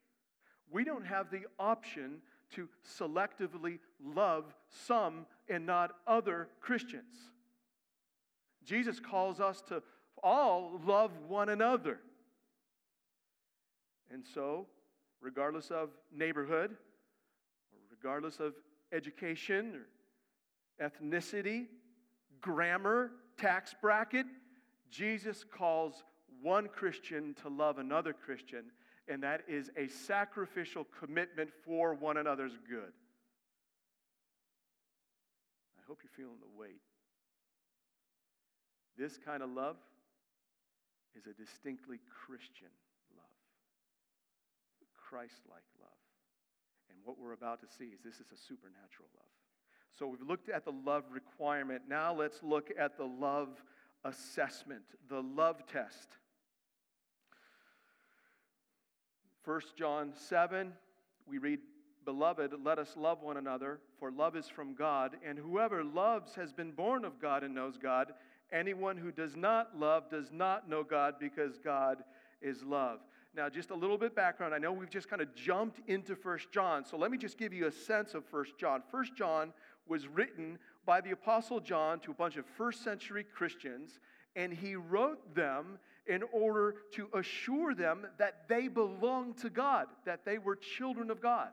we 0.70 0.84
don't 0.84 1.04
have 1.06 1.30
the 1.30 1.46
option 1.58 2.18
to 2.52 2.68
selectively 2.98 3.78
love 4.02 4.54
some 4.68 5.26
and 5.48 5.66
not 5.66 5.92
other 6.06 6.48
Christians. 6.60 7.16
Jesus 8.64 9.00
calls 9.00 9.40
us 9.40 9.62
to 9.68 9.82
all 10.22 10.80
love 10.84 11.10
one 11.28 11.48
another. 11.48 11.98
And 14.10 14.24
so 14.34 14.66
regardless 15.20 15.70
of 15.70 15.90
neighborhood, 16.12 16.70
or 16.70 17.78
regardless 17.90 18.40
of 18.40 18.54
education 18.92 19.74
or 19.74 20.88
ethnicity, 20.88 21.66
grammar, 22.40 23.10
tax 23.38 23.74
bracket, 23.80 24.26
Jesus 24.90 25.44
calls 25.44 26.04
one 26.42 26.68
Christian 26.68 27.34
to 27.42 27.48
love 27.48 27.78
another 27.78 28.12
Christian, 28.12 28.64
and 29.08 29.22
that 29.22 29.42
is 29.48 29.70
a 29.76 29.88
sacrificial 29.88 30.86
commitment 30.98 31.50
for 31.64 31.94
one 31.94 32.16
another's 32.16 32.56
good. 32.68 32.92
I 35.78 35.82
hope 35.88 36.00
you're 36.02 36.10
feeling 36.16 36.38
the 36.40 36.60
weight. 36.60 36.80
This 38.98 39.18
kind 39.18 39.42
of 39.42 39.50
love 39.50 39.76
is 41.16 41.26
a 41.26 41.32
distinctly 41.32 41.98
Christian 42.26 42.70
love, 43.16 43.24
Christ 44.94 45.40
like 45.50 45.64
love. 45.80 45.90
And 46.90 46.98
what 47.04 47.18
we're 47.18 47.32
about 47.32 47.60
to 47.60 47.66
see 47.66 47.86
is 47.86 48.00
this 48.04 48.20
is 48.20 48.32
a 48.32 48.36
supernatural 48.36 49.08
love. 49.16 49.24
So 49.98 50.06
we've 50.06 50.20
looked 50.20 50.50
at 50.50 50.64
the 50.64 50.72
love 50.72 51.04
requirement. 51.10 51.82
Now 51.88 52.14
let's 52.14 52.42
look 52.42 52.70
at 52.78 52.96
the 52.96 53.04
love 53.04 53.48
assessment, 54.04 54.82
the 55.08 55.22
love 55.22 55.66
test. 55.66 56.08
1 59.44 59.60
John 59.76 60.12
7, 60.28 60.72
we 61.26 61.38
read, 61.38 61.60
Beloved, 62.04 62.52
let 62.64 62.78
us 62.78 62.94
love 62.96 63.22
one 63.22 63.36
another, 63.36 63.80
for 63.98 64.10
love 64.10 64.36
is 64.36 64.48
from 64.48 64.74
God, 64.74 65.16
and 65.26 65.38
whoever 65.38 65.82
loves 65.82 66.34
has 66.34 66.52
been 66.52 66.72
born 66.72 67.04
of 67.04 67.20
God 67.20 67.42
and 67.42 67.54
knows 67.54 67.76
God. 67.76 68.12
Anyone 68.52 68.96
who 68.96 69.10
does 69.10 69.36
not 69.36 69.78
love 69.78 70.08
does 70.08 70.30
not 70.32 70.68
know 70.68 70.84
God 70.84 71.14
because 71.18 71.58
God 71.58 71.98
is 72.40 72.62
love. 72.62 73.00
Now, 73.34 73.48
just 73.50 73.70
a 73.70 73.74
little 73.74 73.98
bit 73.98 74.14
background. 74.14 74.54
I 74.54 74.58
know 74.58 74.72
we've 74.72 74.88
just 74.88 75.10
kind 75.10 75.20
of 75.20 75.34
jumped 75.34 75.80
into 75.88 76.16
First 76.16 76.50
John, 76.52 76.84
so 76.84 76.96
let 76.96 77.10
me 77.10 77.18
just 77.18 77.36
give 77.36 77.52
you 77.52 77.66
a 77.66 77.72
sense 77.72 78.14
of 78.14 78.24
First 78.24 78.56
John. 78.58 78.82
First 78.90 79.14
John 79.14 79.52
was 79.86 80.08
written 80.08 80.58
by 80.86 81.00
the 81.00 81.10
Apostle 81.10 81.60
John 81.60 82.00
to 82.00 82.12
a 82.12 82.14
bunch 82.14 82.36
of 82.36 82.46
first 82.56 82.82
century 82.82 83.24
Christians, 83.24 84.00
and 84.36 84.52
he 84.52 84.74
wrote 84.74 85.34
them 85.34 85.78
in 86.06 86.22
order 86.32 86.76
to 86.92 87.08
assure 87.14 87.74
them 87.74 88.06
that 88.18 88.48
they 88.48 88.68
belonged 88.68 89.38
to 89.38 89.50
God, 89.50 89.86
that 90.04 90.24
they 90.24 90.38
were 90.38 90.56
children 90.56 91.10
of 91.10 91.20
God. 91.20 91.48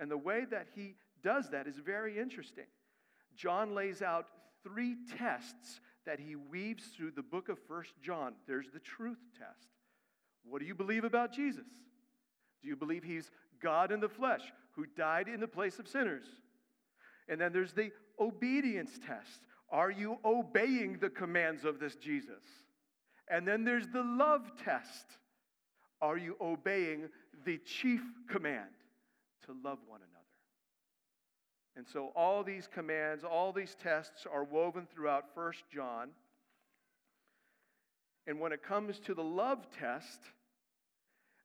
And 0.00 0.10
the 0.10 0.18
way 0.18 0.44
that 0.50 0.66
he 0.74 0.96
does 1.22 1.50
that 1.50 1.66
is 1.66 1.76
very 1.78 2.18
interesting. 2.18 2.66
John 3.36 3.74
lays 3.74 4.02
out 4.02 4.26
three 4.64 4.96
tests 5.16 5.80
that 6.06 6.18
he 6.18 6.36
weaves 6.36 6.84
through 6.96 7.12
the 7.12 7.22
book 7.22 7.48
of 7.48 7.58
First 7.68 7.92
John. 8.02 8.34
There's 8.46 8.70
the 8.72 8.80
truth 8.80 9.18
test. 9.38 9.68
What 10.44 10.60
do 10.60 10.66
you 10.66 10.74
believe 10.74 11.04
about 11.04 11.32
Jesus? 11.32 11.66
Do 12.62 12.68
you 12.68 12.76
believe 12.76 13.04
he's 13.04 13.30
God 13.62 13.92
in 13.92 14.00
the 14.00 14.08
flesh 14.08 14.42
who 14.72 14.86
died 14.96 15.28
in 15.28 15.40
the 15.40 15.48
place 15.48 15.78
of 15.78 15.88
sinners? 15.88 16.24
And 17.28 17.40
then 17.40 17.52
there's 17.52 17.72
the 17.72 17.90
obedience 18.18 18.98
test. 19.06 19.40
Are 19.70 19.90
you 19.90 20.18
obeying 20.24 20.98
the 21.00 21.10
commands 21.10 21.64
of 21.64 21.78
this 21.78 21.96
Jesus? 21.96 22.42
And 23.28 23.48
then 23.48 23.64
there's 23.64 23.88
the 23.88 24.02
love 24.02 24.50
test. 24.62 25.06
Are 26.02 26.18
you 26.18 26.36
obeying 26.40 27.08
the 27.44 27.58
chief 27.58 28.02
command 28.28 28.70
to 29.46 29.52
love 29.64 29.78
one 29.86 30.00
another? 30.00 30.23
And 31.76 31.86
so 31.86 32.12
all 32.14 32.44
these 32.44 32.68
commands, 32.72 33.24
all 33.24 33.52
these 33.52 33.76
tests 33.82 34.26
are 34.32 34.44
woven 34.44 34.86
throughout 34.92 35.34
First 35.34 35.64
John. 35.72 36.10
And 38.26 38.38
when 38.38 38.52
it 38.52 38.62
comes 38.62 39.00
to 39.00 39.14
the 39.14 39.24
love 39.24 39.66
test, 39.78 40.20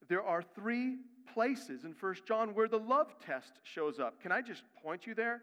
there 0.07 0.23
are 0.23 0.41
three 0.41 0.97
places 1.33 1.83
in 1.83 1.93
First 1.93 2.25
John 2.25 2.53
where 2.53 2.67
the 2.67 2.79
love 2.79 3.15
test 3.25 3.59
shows 3.63 3.99
up. 3.99 4.21
Can 4.21 4.31
I 4.31 4.41
just 4.41 4.63
point 4.83 5.07
you 5.07 5.15
there? 5.15 5.41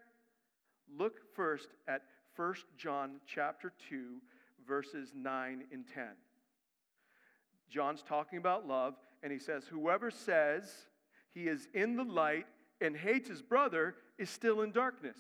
Look 0.97 1.35
first 1.35 1.69
at 1.89 2.03
First 2.35 2.65
John 2.79 3.21
chapter 3.27 3.73
2 3.89 4.21
verses 4.67 5.13
9 5.15 5.65
and 5.73 5.85
10. 5.95 6.05
John's 7.69 8.03
talking 8.03 8.39
about 8.39 8.67
love, 8.67 8.95
and 9.23 9.33
he 9.33 9.39
says, 9.39 9.65
Whoever 9.65 10.11
says 10.11 10.73
he 11.35 11.49
is 11.49 11.69
in 11.75 11.97
the 11.97 12.05
light 12.05 12.47
and 12.81 12.97
hates 12.97 13.29
his 13.29 13.43
brother 13.43 13.95
is 14.19 14.31
still 14.31 14.63
in 14.63 14.73
darkness. 14.73 15.19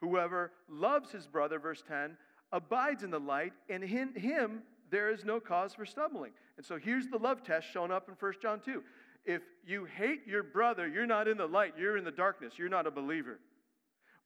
Whoever 0.00 0.52
loves 0.68 1.10
his 1.10 1.26
brother, 1.26 1.58
verse 1.58 1.82
10, 1.86 2.16
abides 2.52 3.02
in 3.02 3.10
the 3.10 3.20
light, 3.20 3.52
and 3.68 3.84
in 3.84 4.14
him 4.14 4.62
there 4.90 5.10
is 5.10 5.24
no 5.24 5.40
cause 5.40 5.74
for 5.74 5.84
stumbling. 5.84 6.32
And 6.56 6.64
so 6.64 6.78
here's 6.78 7.08
the 7.08 7.18
love 7.18 7.42
test 7.44 7.70
shown 7.70 7.90
up 7.90 8.08
in 8.08 8.14
1 8.14 8.32
John 8.42 8.60
2. 8.64 8.82
If 9.24 9.42
you 9.66 9.84
hate 9.84 10.26
your 10.26 10.42
brother, 10.42 10.88
you're 10.88 11.06
not 11.06 11.28
in 11.28 11.36
the 11.36 11.46
light, 11.46 11.74
you're 11.78 11.96
in 11.96 12.04
the 12.04 12.10
darkness, 12.10 12.54
you're 12.56 12.68
not 12.68 12.86
a 12.86 12.90
believer. 12.90 13.38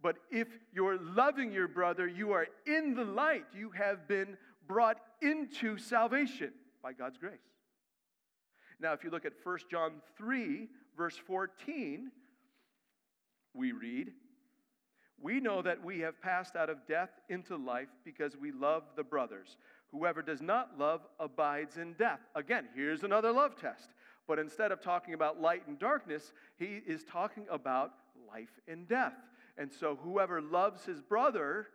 But 0.00 0.16
if 0.30 0.48
you're 0.72 0.98
loving 0.98 1.50
your 1.50 1.66
brother, 1.66 2.06
you 2.06 2.32
are 2.32 2.46
in 2.66 2.94
the 2.94 3.04
light. 3.04 3.46
You 3.56 3.70
have 3.70 4.06
been 4.06 4.36
brought 4.68 4.98
into 5.22 5.78
salvation 5.78 6.52
by 6.82 6.92
God's 6.92 7.16
grace. 7.16 7.38
Now, 8.80 8.92
if 8.92 9.02
you 9.02 9.10
look 9.10 9.24
at 9.24 9.32
1 9.42 9.58
John 9.70 9.92
3, 10.18 10.68
verse 10.96 11.16
14, 11.16 12.10
we 13.54 13.72
read, 13.72 14.12
We 15.20 15.40
know 15.40 15.62
that 15.62 15.84
we 15.84 16.00
have 16.00 16.20
passed 16.20 16.56
out 16.56 16.70
of 16.70 16.86
death 16.86 17.10
into 17.28 17.56
life 17.56 17.88
because 18.04 18.36
we 18.36 18.52
love 18.52 18.82
the 18.96 19.04
brothers. 19.04 19.56
Whoever 19.90 20.22
does 20.22 20.42
not 20.42 20.78
love 20.78 21.02
abides 21.20 21.76
in 21.76 21.92
death. 21.94 22.20
Again, 22.34 22.66
here's 22.74 23.04
another 23.04 23.30
love 23.30 23.56
test. 23.56 23.90
But 24.26 24.38
instead 24.38 24.72
of 24.72 24.80
talking 24.80 25.14
about 25.14 25.40
light 25.40 25.62
and 25.66 25.78
darkness, 25.78 26.32
he 26.58 26.80
is 26.86 27.04
talking 27.04 27.46
about 27.50 27.92
life 28.28 28.60
and 28.66 28.88
death. 28.88 29.14
And 29.56 29.72
so 29.72 29.98
whoever 30.02 30.40
loves 30.40 30.84
his 30.84 31.00
brother, 31.00 31.68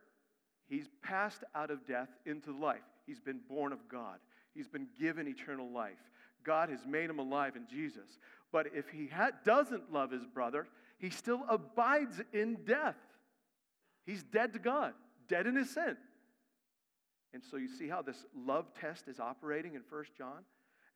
he's 0.68 0.90
passed 1.02 1.44
out 1.56 1.72
of 1.72 1.86
death 1.88 2.10
into 2.26 2.52
life. 2.52 2.80
He's 3.06 3.20
been 3.20 3.40
born 3.50 3.72
of 3.72 3.88
God, 3.90 4.18
he's 4.54 4.68
been 4.68 4.88
given 5.00 5.28
eternal 5.28 5.72
life. 5.72 5.98
God 6.44 6.70
has 6.70 6.86
made 6.86 7.10
him 7.10 7.20
alive 7.20 7.56
in 7.56 7.68
Jesus. 7.68 8.18
But 8.52 8.68
if 8.74 8.90
he 8.90 9.08
ha- 9.08 9.32
doesn't 9.46 9.92
love 9.92 10.12
his 10.12 10.26
brother, 10.26 10.68
he 10.98 11.10
still 11.10 11.44
abides 11.48 12.22
in 12.34 12.56
death. 12.66 12.98
He's 14.06 14.24
dead 14.24 14.54
to 14.54 14.60
God, 14.60 14.94
dead 15.28 15.48
in 15.48 15.56
his 15.56 15.70
sin. 15.70 15.98
And 17.34 17.44
so 17.44 17.58
you 17.58 17.68
see 17.68 17.88
how 17.88 18.02
this 18.02 18.26
love 18.36 18.74
test 18.74 19.08
is 19.08 19.20
operating 19.20 19.76
in 19.76 19.82
1 19.90 20.04
John? 20.18 20.44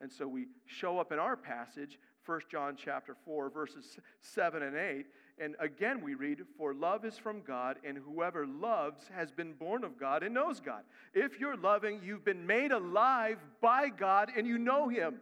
And 0.02 0.12
so 0.12 0.28
we 0.28 0.48
show 0.66 1.00
up 1.00 1.12
in 1.12 1.20
our 1.20 1.38
passage, 1.38 2.00
1 2.26 2.42
John 2.52 2.76
chapter 2.76 3.16
4, 3.26 3.50
verses 3.50 3.98
7 4.22 4.64
and 4.64 4.76
8. 4.76 5.06
And 5.40 5.56
again 5.60 6.02
we 6.02 6.16
read, 6.16 6.40
For 6.58 6.74
love 6.74 7.06
is 7.06 7.18
from 7.18 7.42
God, 7.42 7.78
and 7.86 7.98
whoever 7.98 8.46
loves 8.46 9.10
has 9.16 9.32
been 9.32 9.54
born 9.54 9.84
of 9.84 10.00
God 10.00 10.24
and 10.24 10.34
knows 10.34 10.60
God. 10.60 10.84
If 11.14 11.40
you're 11.40 11.56
loving, 11.56 12.02
you've 12.04 12.26
been 12.26 12.46
made 12.46 12.72
alive 12.72 13.38
by 13.62 13.90
God 13.90 14.32
and 14.36 14.48
you 14.48 14.58
know 14.58 14.90
Him. 14.90 15.20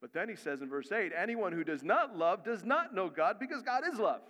But 0.00 0.12
then 0.12 0.28
he 0.28 0.36
says 0.36 0.62
in 0.62 0.68
verse 0.68 0.90
8, 0.90 1.12
Anyone 1.16 1.52
who 1.52 1.64
does 1.64 1.82
not 1.82 2.16
love 2.16 2.44
does 2.44 2.64
not 2.64 2.94
know 2.94 3.08
God 3.08 3.36
because 3.38 3.62
God 3.62 3.82
is 3.90 3.98
love. 3.98 4.22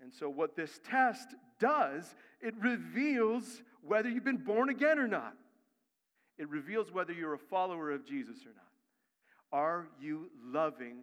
And 0.00 0.12
so, 0.12 0.28
what 0.28 0.56
this 0.56 0.80
test 0.88 1.34
does, 1.58 2.14
it 2.40 2.54
reveals 2.60 3.62
whether 3.82 4.08
you've 4.08 4.24
been 4.24 4.36
born 4.36 4.68
again 4.70 4.98
or 4.98 5.08
not. 5.08 5.34
It 6.38 6.48
reveals 6.48 6.92
whether 6.92 7.12
you're 7.12 7.34
a 7.34 7.38
follower 7.38 7.90
of 7.90 8.06
Jesus 8.06 8.38
or 8.46 8.50
not. 8.54 8.64
Are 9.50 9.88
you 10.00 10.30
loving 10.44 10.98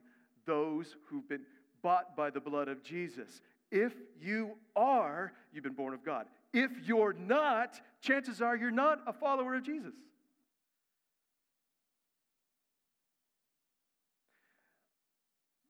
those 0.45 0.95
who've 1.07 1.27
been 1.27 1.45
bought 1.81 2.15
by 2.15 2.29
the 2.29 2.39
blood 2.39 2.67
of 2.67 2.83
Jesus? 2.83 3.41
If 3.71 3.93
you 4.21 4.51
are, 4.75 5.33
you've 5.51 5.63
been 5.63 5.73
born 5.73 5.93
of 5.93 6.05
God. 6.05 6.27
If 6.53 6.71
you're 6.85 7.13
not, 7.13 7.81
chances 8.01 8.41
are 8.41 8.55
you're 8.55 8.71
not 8.71 9.01
a 9.07 9.13
follower 9.13 9.55
of 9.55 9.63
Jesus. 9.63 9.93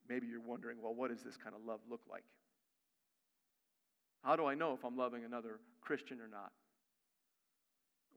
Maybe 0.09 0.27
you're 0.27 0.39
wondering, 0.39 0.77
well, 0.81 0.93
what 0.93 1.09
does 1.09 1.23
this 1.23 1.37
kind 1.37 1.55
of 1.55 1.65
love 1.65 1.79
look 1.89 2.01
like? 2.09 2.23
How 4.23 4.35
do 4.35 4.45
I 4.45 4.55
know 4.55 4.73
if 4.73 4.83
I'm 4.83 4.97
loving 4.97 5.23
another 5.23 5.59
Christian 5.81 6.19
or 6.19 6.27
not? 6.27 6.51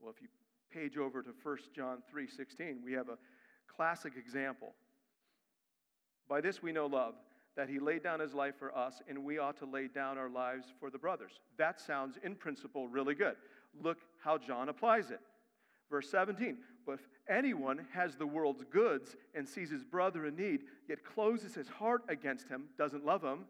Well, 0.01 0.11
if 0.15 0.21
you 0.21 0.27
page 0.71 0.97
over 0.97 1.21
to 1.21 1.29
1 1.43 1.57
John 1.75 2.01
3:16, 2.11 2.83
we 2.83 2.93
have 2.93 3.09
a 3.09 3.17
classic 3.67 4.13
example. 4.17 4.73
By 6.27 6.41
this 6.41 6.61
we 6.61 6.71
know 6.71 6.85
love, 6.85 7.15
that 7.55 7.69
he 7.69 7.79
laid 7.79 8.03
down 8.03 8.19
his 8.19 8.33
life 8.33 8.55
for 8.57 8.75
us, 8.77 9.01
and 9.07 9.23
we 9.23 9.37
ought 9.37 9.57
to 9.57 9.65
lay 9.65 9.87
down 9.87 10.17
our 10.17 10.29
lives 10.29 10.71
for 10.79 10.89
the 10.89 10.97
brothers. 10.97 11.39
That 11.57 11.79
sounds 11.79 12.17
in 12.23 12.35
principle 12.35 12.87
really 12.87 13.15
good. 13.15 13.35
Look 13.81 13.97
how 14.23 14.37
John 14.37 14.69
applies 14.69 15.11
it. 15.11 15.19
Verse 15.89 16.09
17, 16.09 16.57
but 16.89 16.95
if 16.95 17.07
anyone 17.29 17.85
has 17.93 18.15
the 18.15 18.25
world's 18.25 18.63
goods 18.63 19.15
and 19.35 19.47
sees 19.47 19.69
his 19.69 19.83
brother 19.83 20.25
in 20.25 20.35
need, 20.35 20.61
yet 20.87 21.03
closes 21.03 21.53
his 21.53 21.69
heart 21.69 22.01
against 22.09 22.47
him, 22.47 22.63
doesn't 22.79 23.05
love 23.05 23.23
him, 23.23 23.45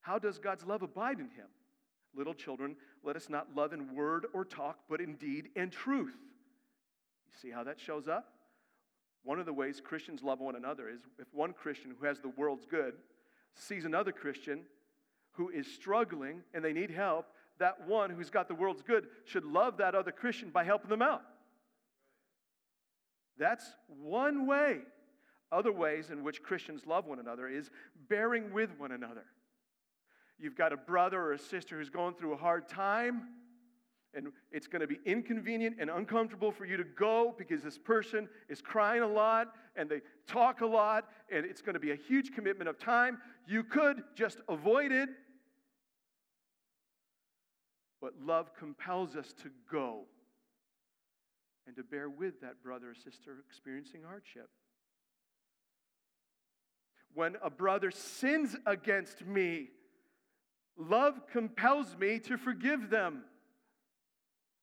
how 0.00 0.18
does 0.18 0.40
God's 0.40 0.66
love 0.66 0.82
abide 0.82 1.20
in 1.20 1.28
him? 1.28 1.46
Little 2.12 2.34
children, 2.34 2.74
let 3.04 3.14
us 3.14 3.28
not 3.28 3.54
love 3.54 3.72
in 3.72 3.94
word 3.94 4.26
or 4.34 4.44
talk, 4.44 4.80
but 4.88 5.00
in 5.00 5.14
deed 5.14 5.50
and 5.54 5.70
truth. 5.70 6.16
You 7.28 7.32
see 7.40 7.50
how 7.52 7.62
that 7.62 7.78
shows 7.78 8.08
up? 8.08 8.32
One 9.22 9.38
of 9.38 9.46
the 9.46 9.52
ways 9.52 9.80
Christians 9.80 10.20
love 10.20 10.40
one 10.40 10.56
another 10.56 10.88
is 10.88 11.02
if 11.20 11.32
one 11.32 11.52
Christian 11.52 11.94
who 11.96 12.06
has 12.06 12.18
the 12.18 12.30
world's 12.30 12.66
good 12.66 12.94
sees 13.54 13.84
another 13.84 14.10
Christian 14.10 14.62
who 15.34 15.50
is 15.50 15.72
struggling 15.72 16.42
and 16.52 16.64
they 16.64 16.72
need 16.72 16.90
help, 16.90 17.26
that 17.60 17.86
one 17.86 18.10
who's 18.10 18.28
got 18.28 18.48
the 18.48 18.56
world's 18.56 18.82
good 18.82 19.06
should 19.24 19.44
love 19.44 19.76
that 19.76 19.94
other 19.94 20.10
Christian 20.10 20.50
by 20.50 20.64
helping 20.64 20.90
them 20.90 21.02
out. 21.02 21.22
That's 23.40 23.64
one 23.88 24.46
way. 24.46 24.80
Other 25.50 25.72
ways 25.72 26.10
in 26.10 26.22
which 26.22 26.42
Christians 26.42 26.82
love 26.86 27.06
one 27.06 27.18
another 27.18 27.48
is 27.48 27.70
bearing 28.08 28.52
with 28.52 28.70
one 28.78 28.92
another. 28.92 29.24
You've 30.38 30.54
got 30.54 30.72
a 30.72 30.76
brother 30.76 31.20
or 31.20 31.32
a 31.32 31.38
sister 31.38 31.78
who's 31.78 31.88
going 31.88 32.14
through 32.14 32.34
a 32.34 32.36
hard 32.36 32.68
time, 32.68 33.28
and 34.14 34.28
it's 34.52 34.66
going 34.66 34.82
to 34.82 34.86
be 34.86 34.98
inconvenient 35.06 35.76
and 35.80 35.88
uncomfortable 35.88 36.52
for 36.52 36.66
you 36.66 36.76
to 36.76 36.84
go 36.84 37.34
because 37.36 37.62
this 37.62 37.78
person 37.78 38.28
is 38.48 38.60
crying 38.60 39.02
a 39.02 39.08
lot 39.08 39.48
and 39.74 39.88
they 39.88 40.02
talk 40.26 40.60
a 40.60 40.66
lot, 40.66 41.08
and 41.32 41.46
it's 41.46 41.62
going 41.62 41.74
to 41.74 41.80
be 41.80 41.92
a 41.92 41.96
huge 41.96 42.32
commitment 42.34 42.68
of 42.68 42.78
time. 42.78 43.18
You 43.46 43.64
could 43.64 44.02
just 44.14 44.38
avoid 44.48 44.92
it, 44.92 45.08
but 48.02 48.12
love 48.22 48.54
compels 48.54 49.16
us 49.16 49.32
to 49.42 49.50
go 49.70 50.04
and 51.66 51.76
to 51.76 51.82
bear 51.82 52.08
with 52.08 52.40
that 52.40 52.62
brother 52.62 52.90
or 52.90 52.94
sister 52.94 53.36
experiencing 53.48 54.02
hardship. 54.06 54.48
When 57.14 57.36
a 57.42 57.50
brother 57.50 57.90
sins 57.90 58.56
against 58.66 59.24
me, 59.26 59.68
love 60.76 61.26
compels 61.32 61.96
me 61.98 62.18
to 62.20 62.36
forgive 62.36 62.90
them. 62.90 63.24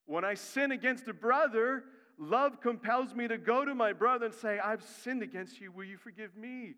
When 0.06 0.24
I 0.24 0.36
sin 0.36 0.72
against 0.72 1.08
a 1.08 1.14
brother, 1.14 1.84
love 2.18 2.62
compels 2.62 3.14
me 3.14 3.28
to 3.28 3.38
go 3.38 3.66
to 3.66 3.76
my 3.76 3.94
brother 3.94 4.28
and 4.28 4.34
say, 4.34 4.60
I've 4.60 4.84
sinned 4.84 5.22
against 5.22 5.60
you. 5.60 5.72
Will 5.72 5.84
you 5.84 5.98
forgive 5.98 6.36
me? 6.36 6.76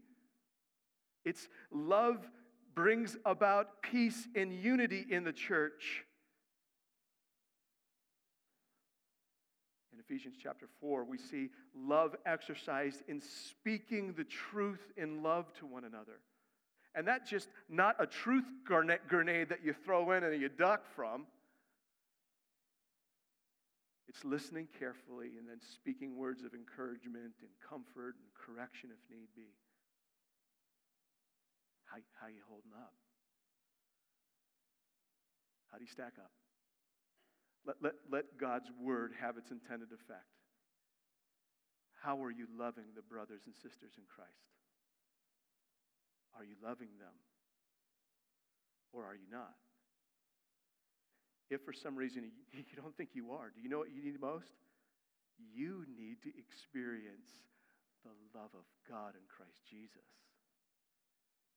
It's 1.24 1.48
love 1.72 2.28
brings 2.74 3.18
about 3.26 3.82
peace 3.82 4.28
and 4.36 4.54
unity 4.54 5.06
in 5.10 5.24
the 5.24 5.34
church. 5.34 6.06
Ephesians 10.10 10.36
chapter 10.42 10.68
4, 10.82 11.04
we 11.04 11.20
see 11.20 11.50
love 11.76 12.16
exercised 12.26 13.04
in 13.08 13.22
speaking 13.22 14.14
the 14.18 14.24
truth 14.24 14.92
in 14.98 15.22
love 15.22 15.54
to 15.60 15.68
one 15.68 15.84
another. 15.84 16.20
And 16.96 17.08
that's 17.08 17.30
just 17.30 17.48
not 17.70 17.96
a 18.00 18.08
truth 18.08 18.46
grenade 18.66 19.50
that 19.50 19.64
you 19.64 19.74
throw 19.86 20.12
in 20.14 20.24
and 20.24 20.42
you 20.42 20.50
duck 20.50 20.82
from. 20.96 21.28
It's 24.08 24.26
listening 24.26 24.68
carefully 24.80 25.38
and 25.38 25.48
then 25.48 25.60
speaking 25.76 26.18
words 26.18 26.44
of 26.44 26.56
encouragement 26.56 27.36
and 27.42 27.50
comfort 27.70 28.16
and 28.18 28.34
correction 28.34 28.90
if 28.92 29.16
need 29.16 29.28
be. 29.36 29.54
How, 31.86 31.98
how 32.20 32.28
you 32.28 32.42
holding 32.50 32.74
up? 32.74 32.94
How 35.72 35.78
do 35.78 35.84
you 35.84 35.92
stack 35.92 36.14
up? 36.18 36.32
Let, 37.66 37.76
let, 37.82 37.94
let 38.12 38.26
God's 38.40 38.70
word 38.80 39.14
have 39.20 39.38
its 39.38 39.52
intended 39.52 39.90
effect. 39.92 40.30
How 42.02 42.24
are 42.24 42.32
you 42.32 42.48
loving 42.58 42.96
the 42.96 43.02
brothers 43.02 43.44
and 43.46 43.56
sisters 43.56 43.94
in 43.98 44.04
Christ? 44.08 44.32
Are 46.38 46.46
you 46.46 46.56
loving 46.64 46.96
them? 47.00 47.16
Or 48.94 49.04
are 49.04 49.16
you 49.16 49.28
not? 49.30 49.60
If 51.50 51.62
for 51.66 51.74
some 51.74 51.98
reason 51.98 52.32
you 52.54 52.64
don't 52.82 52.96
think 52.96 53.10
you 53.14 53.32
are, 53.32 53.52
do 53.54 53.62
you 53.62 53.70
know 53.70 53.80
what 53.80 53.92
you 53.92 54.02
need 54.02 54.20
most? 54.22 54.54
You 55.38 55.86
need 55.98 56.22
to 56.24 56.32
experience 56.38 57.32
the 58.04 58.16
love 58.38 58.52
of 58.54 58.64
God 58.88 59.16
in 59.16 59.26
Christ 59.28 59.60
Jesus. 59.68 60.08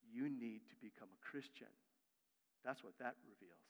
You 0.02 0.28
need 0.28 0.66
to 0.68 0.76
become 0.82 1.08
a 1.12 1.20
Christian. 1.22 1.70
That's 2.64 2.82
what 2.82 2.98
that 2.98 3.14
reveals. 3.22 3.68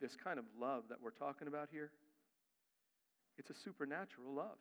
This 0.00 0.16
kind 0.16 0.38
of 0.38 0.44
love 0.58 0.84
that 0.88 0.98
we're 1.02 1.10
talking 1.10 1.48
about 1.48 1.68
here, 1.70 1.90
it's 3.38 3.50
a 3.50 3.54
supernatural 3.54 4.34
love. 4.34 4.58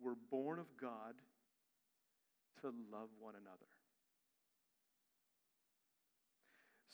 We're 0.00 0.16
born 0.30 0.58
of 0.58 0.66
God 0.80 1.14
to 2.60 2.68
love 2.92 3.08
one 3.20 3.34
another. 3.34 3.66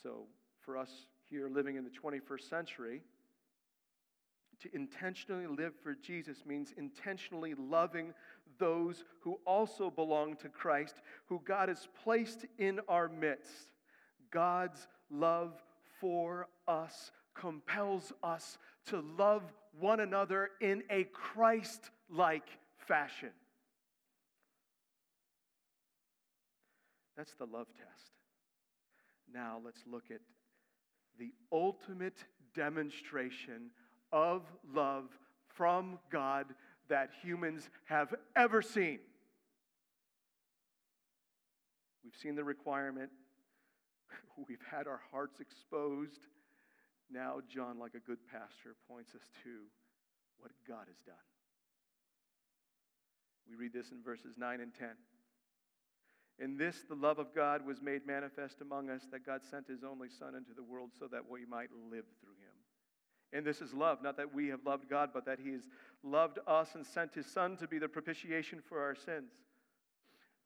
So, 0.02 0.26
for 0.60 0.76
us 0.76 0.90
here 1.30 1.48
living 1.48 1.76
in 1.76 1.84
the 1.84 1.90
21st 1.90 2.48
century, 2.48 3.02
to 4.60 4.74
intentionally 4.74 5.46
live 5.46 5.72
for 5.82 5.94
Jesus 5.94 6.44
means 6.46 6.72
intentionally 6.76 7.54
loving 7.54 8.14
those 8.58 9.04
who 9.20 9.38
also 9.46 9.90
belong 9.90 10.36
to 10.36 10.48
Christ, 10.48 10.96
who 11.26 11.42
God 11.44 11.68
has 11.68 11.88
placed 12.02 12.46
in 12.58 12.80
our 12.88 13.08
midst. 13.08 13.72
God's 14.30 14.86
love 15.10 15.62
for 16.00 16.48
us 16.68 17.10
compels 17.34 18.12
us 18.22 18.58
to 18.86 19.04
love 19.18 19.42
one 19.78 20.00
another 20.00 20.50
in 20.60 20.82
a 20.90 21.04
Christ 21.04 21.90
like 22.08 22.46
fashion. 22.76 23.30
That's 27.16 27.34
the 27.34 27.46
love 27.46 27.66
test. 27.76 28.12
Now 29.32 29.60
let's 29.64 29.82
look 29.90 30.04
at 30.10 30.20
the 31.18 31.32
ultimate 31.52 32.24
demonstration 32.54 33.70
of 34.12 34.42
love 34.72 35.06
from 35.48 35.98
God 36.10 36.46
that 36.88 37.10
humans 37.22 37.68
have 37.86 38.14
ever 38.36 38.62
seen. 38.62 38.98
We've 42.04 42.16
seen 42.20 42.34
the 42.34 42.44
requirement, 42.44 43.10
we've 44.48 44.64
had 44.70 44.86
our 44.86 45.00
hearts 45.10 45.40
exposed. 45.40 46.26
Now, 47.10 47.40
John, 47.48 47.78
like 47.78 47.94
a 47.94 48.00
good 48.00 48.18
pastor, 48.30 48.76
points 48.88 49.14
us 49.14 49.28
to 49.44 49.50
what 50.38 50.52
God 50.66 50.86
has 50.88 50.98
done. 51.06 51.14
We 53.48 53.56
read 53.56 53.72
this 53.72 53.90
in 53.90 54.02
verses 54.02 54.36
9 54.38 54.60
and 54.60 54.72
10. 54.74 54.88
In 56.38 56.56
this, 56.56 56.84
the 56.88 56.94
love 56.94 57.18
of 57.18 57.34
God 57.34 57.64
was 57.64 57.80
made 57.80 58.06
manifest 58.06 58.60
among 58.60 58.90
us, 58.90 59.02
that 59.12 59.24
God 59.24 59.42
sent 59.48 59.68
his 59.68 59.84
only 59.84 60.08
Son 60.08 60.34
into 60.34 60.52
the 60.54 60.62
world 60.62 60.90
so 60.98 61.06
that 61.08 61.28
we 61.28 61.46
might 61.46 61.68
live 61.90 62.06
through 62.20 62.32
him. 62.32 62.54
And 63.32 63.44
this 63.44 63.60
is 63.60 63.72
love, 63.72 64.02
not 64.02 64.16
that 64.16 64.34
we 64.34 64.48
have 64.48 64.64
loved 64.64 64.88
God, 64.88 65.10
but 65.12 65.26
that 65.26 65.38
he 65.38 65.52
has 65.52 65.68
loved 66.02 66.38
us 66.46 66.74
and 66.74 66.84
sent 66.84 67.14
his 67.14 67.26
Son 67.26 67.56
to 67.58 67.68
be 67.68 67.78
the 67.78 67.88
propitiation 67.88 68.60
for 68.68 68.80
our 68.80 68.94
sins. 68.94 69.30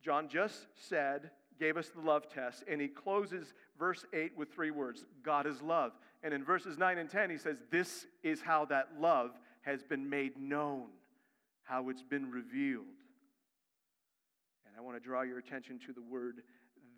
John 0.03 0.29
just 0.29 0.66
said, 0.88 1.31
gave 1.59 1.77
us 1.77 1.88
the 1.88 2.01
love 2.01 2.29
test, 2.33 2.64
and 2.71 2.81
he 2.81 2.88
closes 2.88 3.53
verse 3.79 4.05
8 4.12 4.37
with 4.37 4.53
three 4.53 4.71
words 4.71 5.05
God 5.23 5.47
is 5.47 5.61
love. 5.62 5.92
And 6.23 6.35
in 6.35 6.44
verses 6.44 6.79
9 6.79 6.99
and 6.99 7.09
10, 7.09 7.31
he 7.31 7.38
says, 7.38 7.59
This 7.71 8.07
is 8.23 8.40
how 8.40 8.64
that 8.66 8.88
love 8.99 9.31
has 9.62 9.83
been 9.83 10.09
made 10.09 10.37
known, 10.37 10.87
how 11.62 11.88
it's 11.88 12.03
been 12.03 12.31
revealed. 12.31 12.85
And 14.66 14.75
I 14.77 14.81
want 14.81 14.97
to 14.97 15.01
draw 15.01 15.23
your 15.23 15.38
attention 15.38 15.79
to 15.87 15.92
the 15.92 16.03
word 16.03 16.42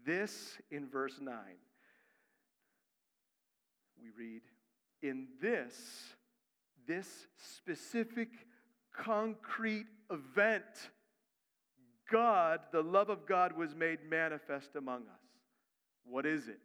this 0.06 0.58
in 0.70 0.88
verse 0.88 1.18
9. 1.20 1.34
We 4.02 4.10
read, 4.16 4.42
In 5.02 5.26
this, 5.42 5.74
this 6.86 7.26
specific 7.36 8.28
concrete 8.92 9.86
event, 10.10 10.64
God, 12.10 12.60
the 12.72 12.82
love 12.82 13.08
of 13.08 13.26
God, 13.26 13.56
was 13.56 13.74
made 13.74 13.98
manifest 14.08 14.76
among 14.76 15.02
us. 15.02 15.20
What 16.04 16.26
is 16.26 16.48
it? 16.48 16.60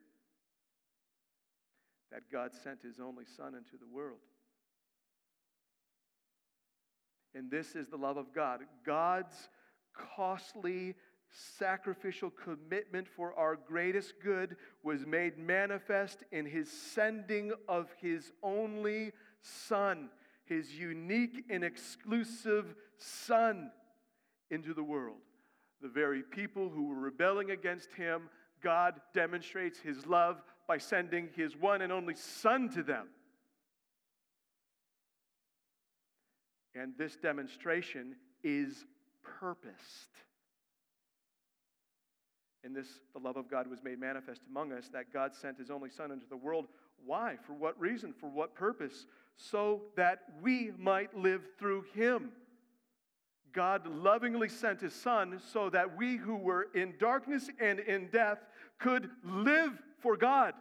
That 2.12 2.24
God 2.32 2.52
sent 2.64 2.82
his 2.82 3.00
only 3.00 3.26
Son 3.38 3.56
into 3.56 3.78
the 3.80 3.88
world. 3.92 4.20
And 7.34 7.52
this 7.52 7.76
is 7.76 7.90
the 7.90 7.98
love 7.98 8.18
of 8.18 8.34
God. 8.34 8.62
God's 8.86 9.50
costly 10.16 10.96
sacrificial 11.58 12.30
commitment 12.30 13.08
for 13.08 13.34
our 13.38 13.56
greatest 13.56 14.14
good 14.24 14.56
was 14.84 15.06
made 15.06 15.38
manifest 15.38 16.24
in 16.32 16.46
his 16.46 16.72
sending 16.72 17.52
of 17.68 17.90
his 18.02 18.32
only 18.42 19.12
Son, 19.42 20.10
his 20.46 20.72
unique 20.72 21.44
and 21.50 21.64
exclusive 21.64 22.74
Son, 22.98 23.72
into 24.50 24.74
the 24.74 24.84
world. 24.84 25.18
The 25.86 25.92
very 25.92 26.24
people 26.24 26.68
who 26.68 26.88
were 26.88 26.96
rebelling 26.96 27.52
against 27.52 27.94
him, 27.94 28.24
God 28.64 28.96
demonstrates 29.14 29.78
his 29.78 30.08
love 30.08 30.42
by 30.68 30.80
sending 30.80 31.30
his 31.36 31.56
one 31.56 31.84
and 31.84 31.94
only 31.94 32.16
Son 32.16 32.70
to 32.70 32.82
them. 32.82 33.06
And 36.74 36.94
this 36.98 37.16
demonstration 37.18 38.16
is 38.44 38.84
purposed. 39.22 40.10
In 42.64 42.74
this, 42.74 42.88
the 43.14 43.20
love 43.20 43.38
of 43.38 43.48
God 43.48 43.68
was 43.68 43.84
made 43.84 44.00
manifest 44.00 44.42
among 44.50 44.72
us, 44.72 44.90
that 44.92 45.14
God 45.14 45.36
sent 45.36 45.60
his 45.60 45.70
only 45.70 45.92
Son 45.92 46.10
into 46.10 46.26
the 46.28 46.36
world. 46.36 46.66
Why? 47.06 47.36
For 47.46 47.54
what 47.54 47.80
reason? 47.80 48.12
For 48.12 48.28
what 48.28 48.56
purpose? 48.56 49.06
So 49.38 49.84
that 49.98 50.24
we 50.42 50.72
might 50.80 51.16
live 51.16 51.44
through 51.60 51.86
him. 51.94 52.32
God 53.56 53.88
lovingly 53.88 54.50
sent 54.50 54.82
his 54.82 54.94
Son 54.94 55.40
so 55.52 55.70
that 55.70 55.98
we 55.98 56.18
who 56.18 56.36
were 56.36 56.68
in 56.76 56.94
darkness 57.00 57.50
and 57.60 57.80
in 57.80 58.10
death 58.10 58.40
could 58.78 59.10
live 59.24 59.72
for 60.00 60.18
God. 60.18 60.54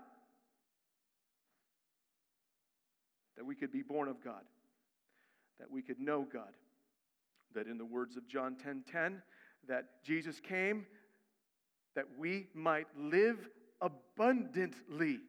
That 3.37 3.45
we 3.45 3.55
could 3.55 3.73
be 3.73 3.83
born 3.83 4.09
of 4.09 4.23
God. 4.25 4.43
That 5.59 5.71
we 5.71 5.83
could 5.83 5.99
know 5.99 6.27
God 6.33 6.53
that 7.55 7.67
in 7.67 7.79
the 7.79 7.85
words 7.85 8.17
of 8.17 8.29
John 8.29 8.57
10:10 8.57 8.63
10, 8.63 8.85
10, 8.85 9.23
that 9.69 10.03
Jesus 10.03 10.41
came 10.41 10.87
that 11.95 12.07
we 12.19 12.49
might 12.55 12.89
live 12.97 13.49
abundantly. 13.81 15.21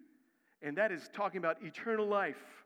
And 0.62 0.78
that 0.78 0.92
is 0.92 1.08
talking 1.14 1.38
about 1.38 1.62
eternal 1.62 2.08
life. 2.08 2.66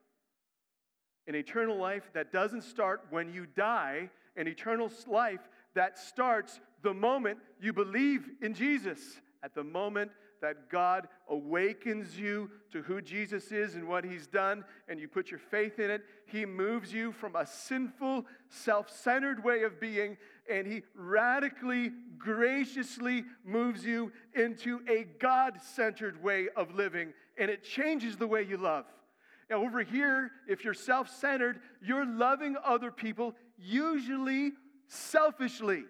An 1.28 1.36
eternal 1.36 1.78
life 1.78 2.10
that 2.14 2.32
doesn't 2.32 2.62
start 2.62 3.06
when 3.10 3.34
you 3.34 3.46
die, 3.46 4.10
an 4.36 4.48
eternal 4.48 4.92
life 5.08 5.50
that 5.76 5.98
starts 5.98 6.60
the 6.82 6.94
moment 6.94 7.40
you 7.62 7.74
believe 7.74 8.30
in 8.42 8.54
Jesus, 8.54 9.00
at 9.44 9.54
the 9.54 9.64
moment 9.64 10.12
that 10.42 10.70
God 10.70 11.08
awakens 11.28 12.18
you 12.18 12.50
to 12.72 12.82
who 12.82 13.02
Jesus 13.02 13.52
is 13.52 13.76
and 13.76 13.88
what 13.88 14.06
he's 14.06 14.28
done, 14.28 14.64
and 14.88 15.00
you 15.00 15.08
put 15.08 15.30
your 15.30 15.40
faith 15.40 15.80
in 15.80 15.90
it, 15.90 16.04
he 16.26 16.46
moves 16.46 16.94
you 16.94 17.12
from 17.12 17.36
a 17.36 17.46
sinful, 17.46 18.26
self 18.50 18.90
centered 18.90 19.44
way 19.44 19.64
of 19.64 19.80
being, 19.80 20.18
and 20.50 20.66
he 20.66 20.84
radically, 20.96 21.92
graciously 22.18 23.26
moves 23.44 23.86
you 23.86 24.12
into 24.34 24.82
a 24.90 25.06
God 25.20 25.60
centered 25.62 26.22
way 26.24 26.48
of 26.56 26.74
living, 26.74 27.14
and 27.38 27.50
it 27.52 27.64
changes 27.64 28.18
the 28.18 28.28
way 28.28 28.44
you 28.44 28.58
love. 28.58 28.86
Over 29.52 29.84
here, 29.84 30.32
if 30.48 30.64
you're 30.64 30.74
self 30.74 31.10
centered, 31.10 31.60
you're 31.82 32.06
loving 32.06 32.56
other 32.64 32.92
people, 32.92 33.36
usually 33.58 34.52
selfishly. 34.88 35.84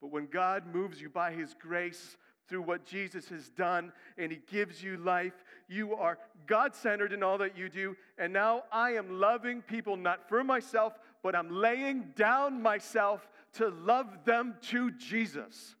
But 0.00 0.10
when 0.10 0.26
God 0.26 0.66
moves 0.66 1.00
you 1.00 1.08
by 1.08 1.32
His 1.32 1.54
grace 1.58 2.16
through 2.48 2.62
what 2.62 2.84
Jesus 2.84 3.30
has 3.30 3.48
done 3.50 3.92
and 4.18 4.30
He 4.30 4.40
gives 4.50 4.82
you 4.82 4.98
life. 4.98 5.32
You 5.68 5.94
are 5.94 6.18
God 6.46 6.74
centered 6.74 7.14
in 7.14 7.22
all 7.22 7.38
that 7.38 7.56
you 7.56 7.70
do. 7.70 7.96
And 8.18 8.30
now 8.30 8.64
I 8.70 8.90
am 8.92 9.20
loving 9.20 9.62
people 9.62 9.96
not 9.96 10.28
for 10.28 10.44
myself, 10.44 10.92
but 11.22 11.34
I'm 11.34 11.50
laying 11.50 12.12
down 12.14 12.60
myself 12.60 13.26
to 13.54 13.68
love 13.68 14.06
them 14.26 14.56
to 14.68 14.90
Jesus. 14.90 15.76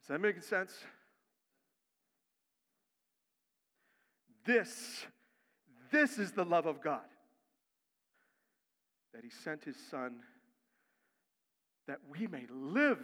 Does 0.00 0.08
that 0.08 0.20
make 0.20 0.42
sense? 0.42 0.72
This, 4.46 5.04
this 5.90 6.18
is 6.18 6.32
the 6.32 6.44
love 6.44 6.66
of 6.66 6.80
God. 6.80 7.00
That 9.14 9.24
He 9.24 9.30
sent 9.30 9.64
His 9.64 9.76
Son 9.90 10.16
that 11.86 12.00
we 12.10 12.26
may 12.26 12.44
live 12.50 13.00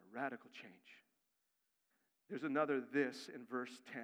A 0.00 0.16
radical 0.16 0.50
change. 0.50 0.72
There's 2.30 2.44
another 2.44 2.82
this 2.92 3.28
in 3.34 3.44
verse 3.44 3.80
10. 3.92 4.02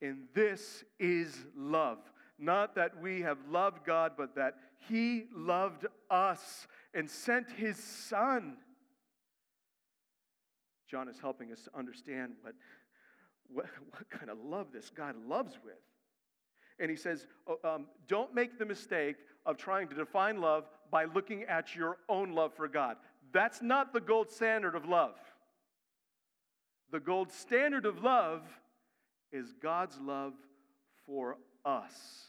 And 0.00 0.28
this 0.34 0.84
is 1.00 1.36
love. 1.56 1.98
Not 2.38 2.76
that 2.76 3.00
we 3.02 3.22
have 3.22 3.38
loved 3.50 3.84
God, 3.84 4.12
but 4.16 4.36
that 4.36 4.54
He 4.88 5.24
loved 5.34 5.86
us 6.10 6.68
and 6.94 7.10
sent 7.10 7.50
His 7.50 7.76
Son. 7.76 8.56
John 10.88 11.08
is 11.08 11.18
helping 11.18 11.52
us 11.52 11.62
to 11.64 11.76
understand 11.76 12.34
what, 12.42 12.54
what, 13.52 13.66
what 13.90 14.10
kind 14.10 14.30
of 14.30 14.38
love 14.44 14.68
this 14.72 14.90
God 14.90 15.14
loves 15.26 15.58
with. 15.64 15.74
And 16.80 16.90
he 16.90 16.96
says, 16.96 17.26
oh, 17.46 17.58
um, 17.64 17.86
don't 18.06 18.34
make 18.34 18.58
the 18.58 18.66
mistake 18.66 19.16
of 19.46 19.56
trying 19.56 19.88
to 19.88 19.94
define 19.94 20.40
love 20.40 20.64
by 20.90 21.04
looking 21.04 21.44
at 21.44 21.74
your 21.74 21.98
own 22.08 22.32
love 22.32 22.54
for 22.54 22.68
God. 22.68 22.96
That's 23.32 23.60
not 23.60 23.92
the 23.92 24.00
gold 24.00 24.30
standard 24.30 24.74
of 24.74 24.86
love. 24.86 25.16
The 26.90 27.00
gold 27.00 27.32
standard 27.32 27.84
of 27.84 28.02
love 28.02 28.42
is 29.32 29.52
God's 29.60 29.98
love 30.00 30.32
for 31.04 31.36
us. 31.64 32.28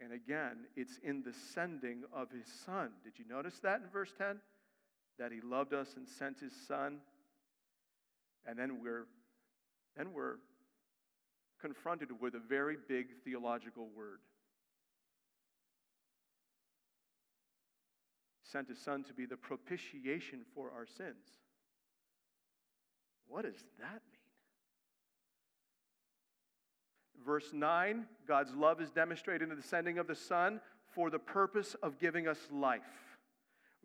And 0.00 0.12
again, 0.12 0.66
it's 0.76 0.98
in 1.02 1.22
the 1.22 1.32
sending 1.54 2.02
of 2.14 2.30
his 2.30 2.46
son. 2.64 2.90
Did 3.02 3.14
you 3.18 3.24
notice 3.28 3.58
that 3.60 3.80
in 3.82 3.88
verse 3.90 4.12
10? 4.16 4.36
That 5.18 5.32
he 5.32 5.40
loved 5.40 5.72
us 5.72 5.94
and 5.96 6.06
sent 6.06 6.40
his 6.40 6.52
son. 6.68 6.98
And 8.46 8.58
then 8.58 8.82
we're 8.82 9.06
then 9.96 10.12
we're 10.12 10.36
confronted 11.60 12.08
with 12.20 12.34
a 12.34 12.40
very 12.40 12.76
big 12.88 13.06
theological 13.24 13.88
word. 13.96 14.20
Sent 18.44 18.68
his 18.68 18.78
son 18.78 19.02
to 19.04 19.14
be 19.14 19.26
the 19.26 19.36
propitiation 19.36 20.40
for 20.54 20.70
our 20.70 20.86
sins. 20.86 21.24
What 23.26 23.42
does 23.42 23.64
that 23.80 24.02
mean? 24.12 24.26
Verse 27.24 27.52
9 27.52 28.06
God's 28.28 28.54
love 28.54 28.80
is 28.80 28.90
demonstrated 28.90 29.50
in 29.50 29.56
the 29.56 29.62
sending 29.62 29.98
of 29.98 30.06
the 30.06 30.14
Son 30.14 30.60
for 30.94 31.10
the 31.10 31.18
purpose 31.18 31.74
of 31.82 31.98
giving 31.98 32.28
us 32.28 32.38
life. 32.52 32.80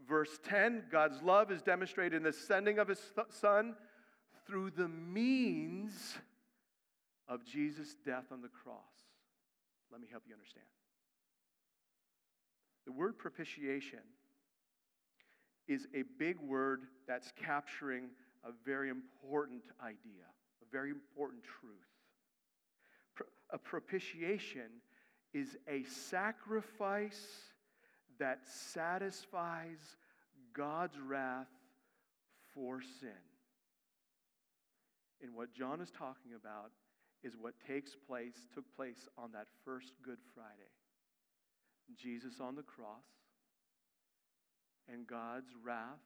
Verse 0.07 0.39
10 0.47 0.83
God's 0.91 1.21
love 1.23 1.51
is 1.51 1.61
demonstrated 1.61 2.13
in 2.17 2.23
the 2.23 2.33
sending 2.33 2.77
of 2.77 2.87
His 2.87 2.99
Son 3.29 3.75
through 4.51 4.69
the 4.69 4.89
means 4.89 6.17
of 7.29 7.45
Jesus' 7.45 7.95
death 8.05 8.25
on 8.33 8.41
the 8.41 8.49
cross. 8.49 8.75
Let 9.89 10.01
me 10.01 10.07
help 10.11 10.23
you 10.27 10.33
understand. 10.33 10.65
The 12.85 12.91
word 12.91 13.17
propitiation 13.17 13.99
is 15.69 15.87
a 15.95 16.03
big 16.19 16.37
word 16.41 16.81
that's 17.07 17.31
capturing 17.41 18.09
a 18.43 18.49
very 18.65 18.89
important 18.89 19.61
idea, 19.81 20.27
a 20.61 20.69
very 20.69 20.89
important 20.89 21.43
truth. 21.43 21.71
A 23.51 23.57
propitiation 23.57 24.81
is 25.33 25.55
a 25.69 25.83
sacrifice 25.83 27.25
that 28.19 28.39
satisfies 28.45 29.95
God's 30.53 30.99
wrath 30.99 31.47
for 32.53 32.81
sin. 32.99 33.30
And 35.21 35.35
what 35.35 35.53
John 35.53 35.81
is 35.81 35.91
talking 35.91 36.33
about 36.39 36.71
is 37.23 37.33
what 37.39 37.53
takes 37.67 37.91
place, 38.07 38.47
took 38.53 38.65
place 38.75 39.07
on 39.17 39.31
that 39.33 39.47
first 39.63 39.93
Good 40.03 40.17
Friday. 40.33 40.71
Jesus 41.95 42.39
on 42.39 42.55
the 42.55 42.63
cross 42.63 43.05
and 44.91 45.05
God's 45.05 45.51
wrath 45.63 45.99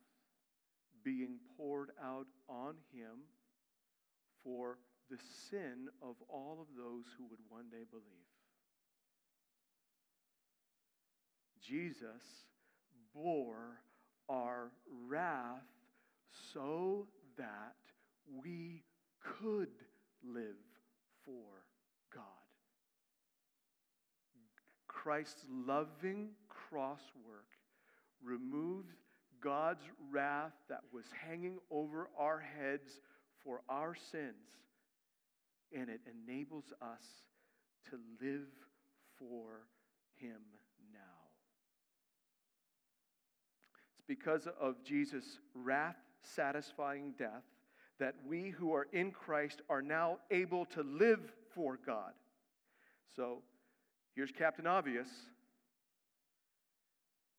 being 1.04 1.38
poured 1.56 1.92
out 2.04 2.28
on 2.50 2.76
him 2.92 3.28
for 4.44 4.80
the 5.10 5.18
sin 5.50 5.88
of 6.02 6.16
all 6.30 6.58
of 6.60 6.68
those 6.76 7.06
who 7.18 7.26
would 7.30 7.40
one 7.48 7.70
day 7.70 7.84
believe. 7.90 8.04
Jesus 11.62 12.46
bore 13.14 13.80
our 14.30 14.72
wrath 15.08 15.62
so 16.54 17.08
that 17.38 17.76
we 18.44 18.84
could 19.26 19.70
live 20.24 20.56
for 21.26 21.66
God. 22.14 22.24
Christ's 24.88 25.46
loving 25.50 26.30
cross 26.50 27.02
work 27.28 27.46
removed 28.24 28.92
God's 29.42 29.84
wrath 30.12 30.54
that 30.70 30.82
was 30.92 31.06
hanging 31.28 31.60
over 31.70 32.10
our 32.18 32.40
heads 32.40 33.00
for 33.44 33.62
our 33.70 33.94
sins, 34.12 34.34
and 35.76 35.90
it 35.90 36.02
enables 36.28 36.74
us 36.82 37.06
to 37.90 38.00
live 38.26 38.48
for 39.20 39.68
Him 40.16 40.42
now. 40.92 41.00
It's 43.94 44.08
because 44.08 44.48
of 44.60 44.84
Jesus' 44.84 45.40
wrath 45.54 45.98
satisfying 46.24 47.14
death 47.18 47.44
that 48.00 48.16
we 48.28 48.50
who 48.50 48.74
are 48.74 48.88
in 48.92 49.12
Christ 49.12 49.62
are 49.70 49.82
now 49.82 50.18
able 50.32 50.66
to 50.68 50.84
live 50.84 51.20
for 51.54 51.80
God. 51.86 52.12
So 53.16 53.42
here's 54.16 54.32
Captain 54.32 54.68
Obvious. 54.68 55.08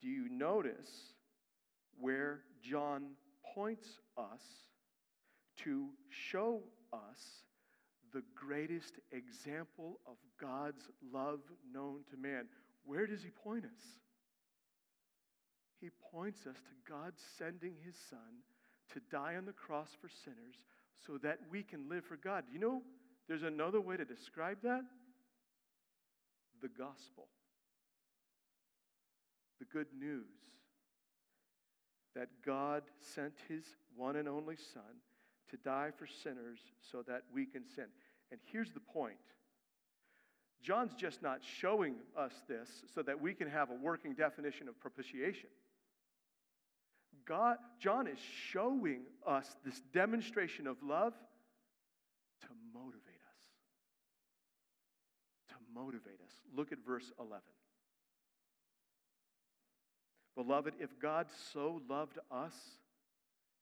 Do 0.01 0.09
you 0.09 0.29
notice 0.29 1.15
where 1.99 2.41
John 2.63 3.11
points 3.55 3.89
us 4.17 4.43
to 5.65 5.89
show 6.11 6.63
us 6.93 7.43
the 8.13 8.23
greatest 8.35 8.95
example 9.13 10.01
of 10.07 10.17
God's 10.41 10.85
love 11.13 11.41
known 11.71 12.01
to 12.11 12.17
man. 12.17 12.47
Where 12.85 13.07
does 13.07 13.23
he 13.23 13.31
point 13.31 13.65
us? 13.65 13.83
He 15.81 15.91
points 16.13 16.47
us 16.47 16.57
to 16.57 16.91
God 16.91 17.13
sending 17.39 17.75
his 17.85 17.95
son 18.09 18.41
to 18.93 19.01
die 19.11 19.37
on 19.37 19.45
the 19.45 19.53
cross 19.53 19.97
for 20.01 20.09
sinners 20.09 20.57
so 21.07 21.19
that 21.19 21.39
we 21.51 21.63
can 21.63 21.89
live 21.89 22.05
for 22.05 22.17
God. 22.17 22.45
You 22.53 22.59
know, 22.59 22.83
there's 23.29 23.43
another 23.43 23.81
way 23.81 23.97
to 23.97 24.05
describe 24.05 24.59
that 24.63 24.83
the 26.63 26.69
gospel, 26.69 27.29
the 29.59 29.67
good 29.67 29.89
news 29.99 30.25
that 32.15 32.29
God 32.45 32.83
sent 32.99 33.35
his 33.49 33.65
one 33.95 34.17
and 34.17 34.29
only 34.29 34.57
Son 34.57 34.83
to 35.51 35.57
die 35.59 35.91
for 35.97 36.07
sinners 36.07 36.59
so 36.91 37.03
that 37.03 37.23
we 37.33 37.45
can 37.45 37.63
sin. 37.65 37.85
And 38.31 38.41
here's 38.51 38.73
the 38.73 38.81
point 38.81 39.17
John's 40.63 40.95
just 40.95 41.23
not 41.23 41.41
showing 41.45 41.95
us 42.17 42.33
this 42.49 42.69
so 42.93 43.03
that 43.03 43.21
we 43.21 43.35
can 43.35 43.49
have 43.49 43.71
a 43.71 43.75
working 43.75 44.15
definition 44.15 44.67
of 44.69 44.81
propitiation. 44.81 45.51
God, 47.27 47.57
John 47.79 48.07
is 48.07 48.19
showing 48.51 49.03
us 49.27 49.57
this 49.65 49.83
demonstration 49.93 50.67
of 50.67 50.77
love 50.83 51.13
to 52.43 52.49
motivate 52.73 53.21
us. 53.29 53.45
To 55.49 55.55
motivate 55.75 56.21
us. 56.25 56.33
Look 56.55 56.73
at 56.73 56.79
verse 56.87 57.11
11. 57.19 57.41
Beloved, 60.37 60.75
if 60.79 60.91
God 61.01 61.27
so 61.53 61.81
loved 61.89 62.19
us 62.31 62.55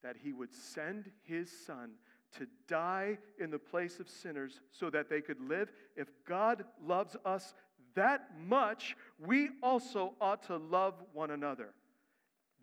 that 0.03 0.17
he 0.23 0.33
would 0.33 0.53
send 0.53 1.11
his 1.23 1.51
son 1.67 1.93
to 2.37 2.47
die 2.69 3.17
in 3.39 3.51
the 3.51 3.59
place 3.59 4.01
of 4.01 4.09
sinners 4.09 4.61
so 4.73 4.91
that 4.91 5.09
they 5.09 5.21
could 5.21 5.41
live, 5.41 5.71
if 5.97 6.09
God 6.29 6.65
loves 6.85 7.17
us 7.25 7.55
that 7.95 8.29
much, 8.47 8.97
we 9.19 9.51
also 9.63 10.15
ought 10.21 10.43
to 10.49 10.57
love 10.57 10.95
one 11.13 11.31
another. 11.31 11.71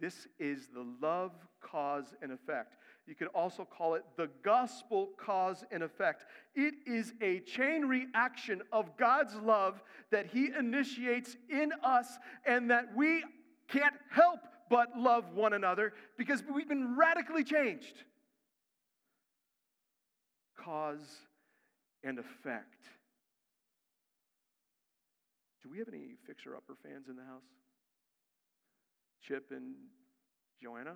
This 0.01 0.27
is 0.39 0.67
the 0.73 0.85
love 0.99 1.31
cause 1.61 2.15
and 2.23 2.31
effect. 2.31 2.75
You 3.05 3.13
could 3.13 3.27
also 3.27 3.65
call 3.65 3.93
it 3.93 4.03
the 4.17 4.29
gospel 4.43 5.09
cause 5.15 5.63
and 5.71 5.83
effect. 5.83 6.25
It 6.55 6.73
is 6.87 7.13
a 7.21 7.39
chain 7.41 7.85
reaction 7.85 8.63
of 8.71 8.97
God's 8.97 9.35
love 9.35 9.81
that 10.09 10.25
He 10.25 10.49
initiates 10.57 11.37
in 11.49 11.71
us 11.83 12.17
and 12.45 12.71
that 12.71 12.95
we 12.95 13.23
can't 13.67 13.93
help 14.09 14.39
but 14.71 14.97
love 14.97 15.35
one 15.35 15.53
another 15.53 15.93
because 16.17 16.43
we've 16.51 16.67
been 16.67 16.97
radically 16.97 17.43
changed. 17.43 18.03
Cause 20.57 21.05
and 22.03 22.17
effect. 22.17 22.87
Do 25.61 25.69
we 25.69 25.77
have 25.77 25.89
any 25.89 26.15
fixer 26.25 26.55
upper 26.55 26.75
fans 26.81 27.07
in 27.07 27.15
the 27.15 27.23
house? 27.23 27.43
Chip 29.27 29.51
and 29.51 29.75
Joanna? 30.61 30.95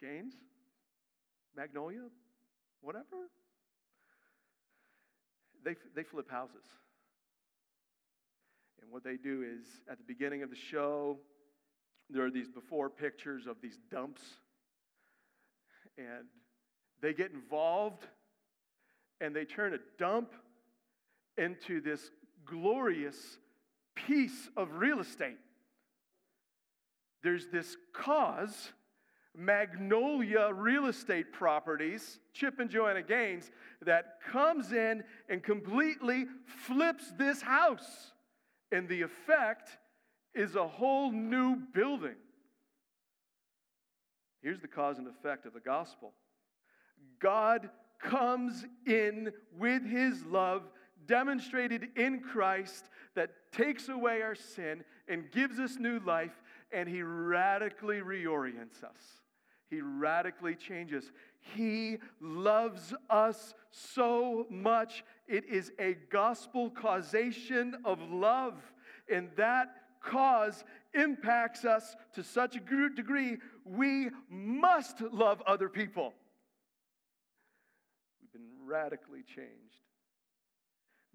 Gaines? 0.00 0.34
Magnolia? 1.56 2.08
Whatever? 2.80 3.30
They, 5.64 5.74
they 5.94 6.02
flip 6.02 6.30
houses. 6.30 6.64
And 8.82 8.90
what 8.90 9.04
they 9.04 9.16
do 9.16 9.42
is 9.42 9.64
at 9.90 9.98
the 9.98 10.04
beginning 10.04 10.42
of 10.42 10.50
the 10.50 10.56
show, 10.56 11.18
there 12.10 12.24
are 12.24 12.30
these 12.30 12.48
before 12.48 12.90
pictures 12.90 13.46
of 13.46 13.56
these 13.62 13.78
dumps, 13.90 14.20
and 15.96 16.26
they 17.00 17.14
get 17.14 17.32
involved 17.32 18.04
and 19.20 19.34
they 19.34 19.44
turn 19.44 19.74
a 19.74 19.78
dump 19.98 20.32
into 21.38 21.80
this 21.80 22.10
glorious 22.44 23.16
piece 23.94 24.50
of 24.56 24.72
real 24.72 25.00
estate. 25.00 25.38
There's 27.24 27.46
this 27.46 27.78
cause, 27.94 28.72
Magnolia 29.34 30.52
Real 30.52 30.86
Estate 30.86 31.32
Properties, 31.32 32.20
Chip 32.34 32.60
and 32.60 32.68
Joanna 32.68 33.02
Gaines, 33.02 33.50
that 33.82 34.18
comes 34.30 34.72
in 34.72 35.02
and 35.30 35.42
completely 35.42 36.26
flips 36.66 37.10
this 37.18 37.40
house. 37.40 38.12
And 38.70 38.86
the 38.88 39.00
effect 39.00 39.70
is 40.34 40.54
a 40.54 40.68
whole 40.68 41.10
new 41.10 41.56
building. 41.72 42.16
Here's 44.42 44.60
the 44.60 44.68
cause 44.68 44.98
and 44.98 45.08
effect 45.08 45.46
of 45.46 45.54
the 45.54 45.60
gospel 45.60 46.12
God 47.20 47.70
comes 48.02 48.66
in 48.86 49.32
with 49.58 49.82
his 49.82 50.22
love 50.26 50.64
demonstrated 51.06 51.88
in 51.96 52.20
Christ 52.20 52.90
that 53.14 53.30
takes 53.52 53.88
away 53.88 54.22
our 54.22 54.34
sin 54.34 54.84
and 55.08 55.30
gives 55.30 55.58
us 55.58 55.76
new 55.78 56.00
life, 56.00 56.42
and 56.74 56.88
he 56.88 57.02
radically 57.02 57.98
reorients 57.98 58.82
us. 58.82 59.22
He 59.70 59.80
radically 59.80 60.54
changes. 60.54 61.10
He 61.54 61.98
loves 62.20 62.94
us 63.08 63.54
so 63.70 64.46
much. 64.50 65.04
It 65.26 65.44
is 65.46 65.72
a 65.78 65.96
gospel 66.10 66.70
causation 66.70 67.76
of 67.84 67.98
love, 68.10 68.54
and 69.10 69.30
that 69.36 69.68
cause 70.02 70.64
impacts 70.92 71.64
us 71.64 71.96
to 72.14 72.22
such 72.22 72.56
a 72.56 72.60
degree 72.60 73.38
we 73.64 74.10
must 74.28 75.00
love 75.00 75.42
other 75.46 75.68
people. 75.68 76.12
We've 78.20 78.32
been 78.32 78.66
radically 78.66 79.22
changed. 79.22 79.50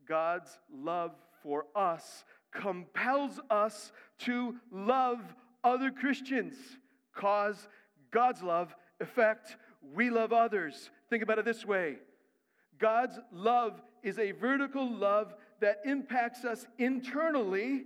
God's 0.07 0.57
love 0.73 1.11
for 1.43 1.65
us 1.75 2.23
compels 2.51 3.39
us 3.49 3.91
to 4.19 4.55
love 4.71 5.21
other 5.63 5.91
Christians. 5.91 6.55
Cause 7.15 7.67
God's 8.11 8.41
love, 8.41 8.75
effect, 8.99 9.57
we 9.93 10.09
love 10.09 10.33
others. 10.33 10.89
Think 11.09 11.23
about 11.23 11.39
it 11.39 11.45
this 11.45 11.65
way 11.65 11.97
God's 12.77 13.19
love 13.31 13.81
is 14.03 14.17
a 14.19 14.31
vertical 14.31 14.89
love 14.89 15.33
that 15.59 15.81
impacts 15.85 16.45
us 16.45 16.65
internally, 16.77 17.85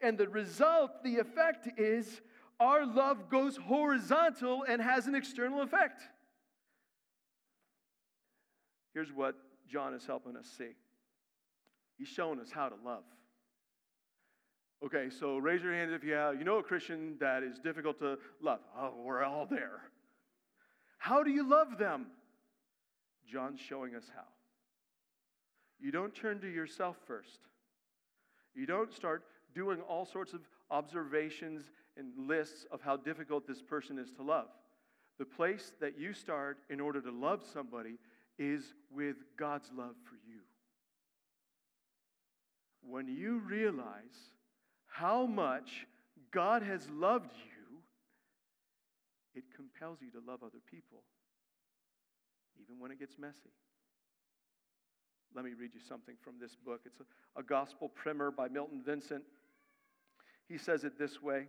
and 0.00 0.18
the 0.18 0.28
result, 0.28 1.02
the 1.04 1.18
effect 1.18 1.68
is 1.78 2.20
our 2.60 2.84
love 2.84 3.30
goes 3.30 3.56
horizontal 3.56 4.64
and 4.68 4.82
has 4.82 5.06
an 5.06 5.14
external 5.14 5.62
effect. 5.62 6.02
Here's 8.94 9.12
what 9.12 9.36
John 9.70 9.94
is 9.94 10.04
helping 10.06 10.36
us 10.36 10.48
see 10.58 10.70
He's 11.96 12.08
showing 12.08 12.40
us 12.40 12.50
how 12.50 12.68
to 12.68 12.76
love. 12.84 13.04
Okay, 14.84 15.08
so 15.10 15.38
raise 15.38 15.62
your 15.62 15.74
hand 15.74 15.92
if 15.92 16.04
you 16.04 16.12
have, 16.12 16.38
you 16.38 16.44
know 16.44 16.58
a 16.58 16.62
Christian 16.62 17.16
that 17.18 17.42
is 17.42 17.58
difficult 17.58 17.98
to 17.98 18.16
love. 18.40 18.60
Oh, 18.78 18.94
we're 19.04 19.24
all 19.24 19.46
there. 19.46 19.80
How 20.98 21.22
do 21.22 21.30
you 21.30 21.48
love 21.48 21.78
them? 21.78 22.06
John's 23.26 23.60
showing 23.60 23.94
us 23.94 24.04
how. 24.14 24.22
You 25.80 25.90
don't 25.90 26.14
turn 26.14 26.40
to 26.40 26.48
yourself 26.48 26.96
first. 27.06 27.40
You 28.54 28.66
don't 28.66 28.92
start 28.92 29.24
doing 29.54 29.80
all 29.80 30.06
sorts 30.06 30.32
of 30.32 30.40
observations 30.70 31.70
and 31.96 32.28
lists 32.28 32.64
of 32.70 32.80
how 32.80 32.96
difficult 32.96 33.46
this 33.46 33.62
person 33.62 33.98
is 33.98 34.10
to 34.12 34.22
love. 34.22 34.48
The 35.18 35.24
place 35.24 35.72
that 35.80 35.98
you 35.98 36.12
start 36.12 36.58
in 36.70 36.80
order 36.80 37.00
to 37.00 37.10
love 37.10 37.42
somebody 37.52 37.98
is 38.38 38.74
with 38.92 39.16
God's 39.36 39.70
love 39.76 39.96
for 40.04 40.14
you. 40.26 40.40
When 42.82 43.08
you 43.08 43.40
realize 43.40 44.36
how 44.98 45.26
much 45.26 45.86
God 46.32 46.62
has 46.62 46.88
loved 46.90 47.32
you, 47.32 47.78
it 49.34 49.44
compels 49.54 49.98
you 50.00 50.10
to 50.10 50.26
love 50.26 50.42
other 50.42 50.58
people, 50.68 51.04
even 52.60 52.80
when 52.80 52.90
it 52.90 52.98
gets 52.98 53.16
messy. 53.18 53.52
Let 55.36 55.44
me 55.44 55.52
read 55.58 55.70
you 55.72 55.80
something 55.88 56.16
from 56.20 56.34
this 56.40 56.56
book. 56.56 56.80
It's 56.84 56.98
a, 57.00 57.40
a 57.40 57.42
gospel 57.42 57.88
primer 57.88 58.30
by 58.32 58.48
Milton 58.48 58.82
Vincent. 58.84 59.22
He 60.48 60.58
says 60.58 60.82
it 60.82 60.98
this 60.98 61.22
way 61.22 61.46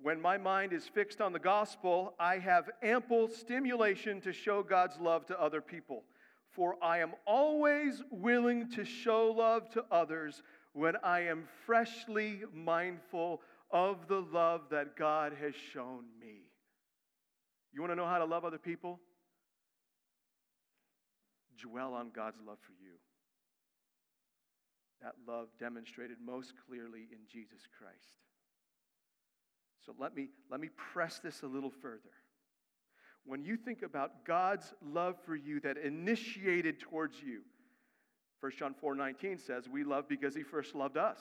When 0.00 0.20
my 0.20 0.38
mind 0.38 0.72
is 0.72 0.88
fixed 0.88 1.20
on 1.20 1.32
the 1.32 1.38
gospel, 1.38 2.14
I 2.18 2.38
have 2.38 2.68
ample 2.82 3.28
stimulation 3.28 4.20
to 4.22 4.32
show 4.32 4.62
God's 4.64 4.98
love 4.98 5.26
to 5.26 5.40
other 5.40 5.60
people. 5.60 6.02
For 6.50 6.76
I 6.82 6.98
am 6.98 7.12
always 7.26 8.02
willing 8.10 8.70
to 8.70 8.84
show 8.84 9.30
love 9.30 9.68
to 9.70 9.84
others 9.90 10.42
when 10.76 10.94
I 11.02 11.20
am 11.20 11.48
freshly 11.64 12.42
mindful 12.52 13.40
of 13.70 14.08
the 14.08 14.20
love 14.20 14.60
that 14.70 14.94
God 14.94 15.32
has 15.40 15.54
shown 15.72 16.04
me. 16.20 16.42
You 17.72 17.80
want 17.80 17.92
to 17.92 17.96
know 17.96 18.06
how 18.06 18.18
to 18.18 18.26
love 18.26 18.44
other 18.44 18.58
people? 18.58 19.00
Dwell 21.62 21.94
on 21.94 22.10
God's 22.14 22.36
love 22.46 22.58
for 22.60 22.72
you. 22.72 22.92
That 25.00 25.14
love 25.26 25.48
demonstrated 25.58 26.18
most 26.22 26.52
clearly 26.68 27.08
in 27.10 27.18
Jesus 27.26 27.62
Christ. 27.78 28.20
So 29.86 29.94
let 29.98 30.14
me, 30.14 30.28
let 30.50 30.60
me 30.60 30.68
press 30.92 31.20
this 31.20 31.42
a 31.42 31.46
little 31.46 31.72
further 31.80 32.12
when 33.26 33.44
you 33.44 33.56
think 33.56 33.82
about 33.82 34.24
God's 34.24 34.72
love 34.80 35.16
for 35.24 35.34
you 35.34 35.58
that 35.60 35.76
initiated 35.76 36.80
towards 36.80 37.20
you, 37.20 37.40
1 38.40 38.52
John 38.58 38.74
4 38.74 38.94
19 38.94 39.38
says, 39.38 39.68
We 39.68 39.84
love 39.84 40.08
because 40.08 40.34
he 40.34 40.42
first 40.42 40.74
loved 40.74 40.96
us. 40.96 41.18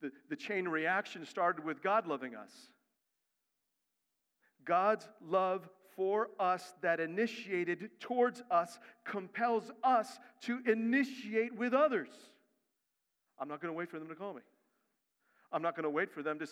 The, 0.00 0.10
the 0.28 0.36
chain 0.36 0.68
reaction 0.68 1.24
started 1.24 1.64
with 1.64 1.82
God 1.82 2.06
loving 2.06 2.34
us. 2.34 2.50
God's 4.64 5.08
love 5.22 5.68
for 5.96 6.30
us 6.38 6.74
that 6.82 7.00
initiated 7.00 7.90
towards 8.00 8.42
us 8.50 8.78
compels 9.04 9.70
us 9.82 10.18
to 10.42 10.60
initiate 10.66 11.54
with 11.56 11.72
others. 11.72 12.08
I'm 13.38 13.48
not 13.48 13.60
going 13.60 13.72
to 13.72 13.76
wait 13.76 13.90
for 13.90 13.98
them 13.98 14.08
to 14.08 14.14
call 14.14 14.34
me. 14.34 14.42
I'm 15.52 15.62
not 15.62 15.76
going 15.76 15.84
to 15.84 15.90
wait 15.90 16.10
for 16.10 16.22
them 16.22 16.38
to 16.38 16.46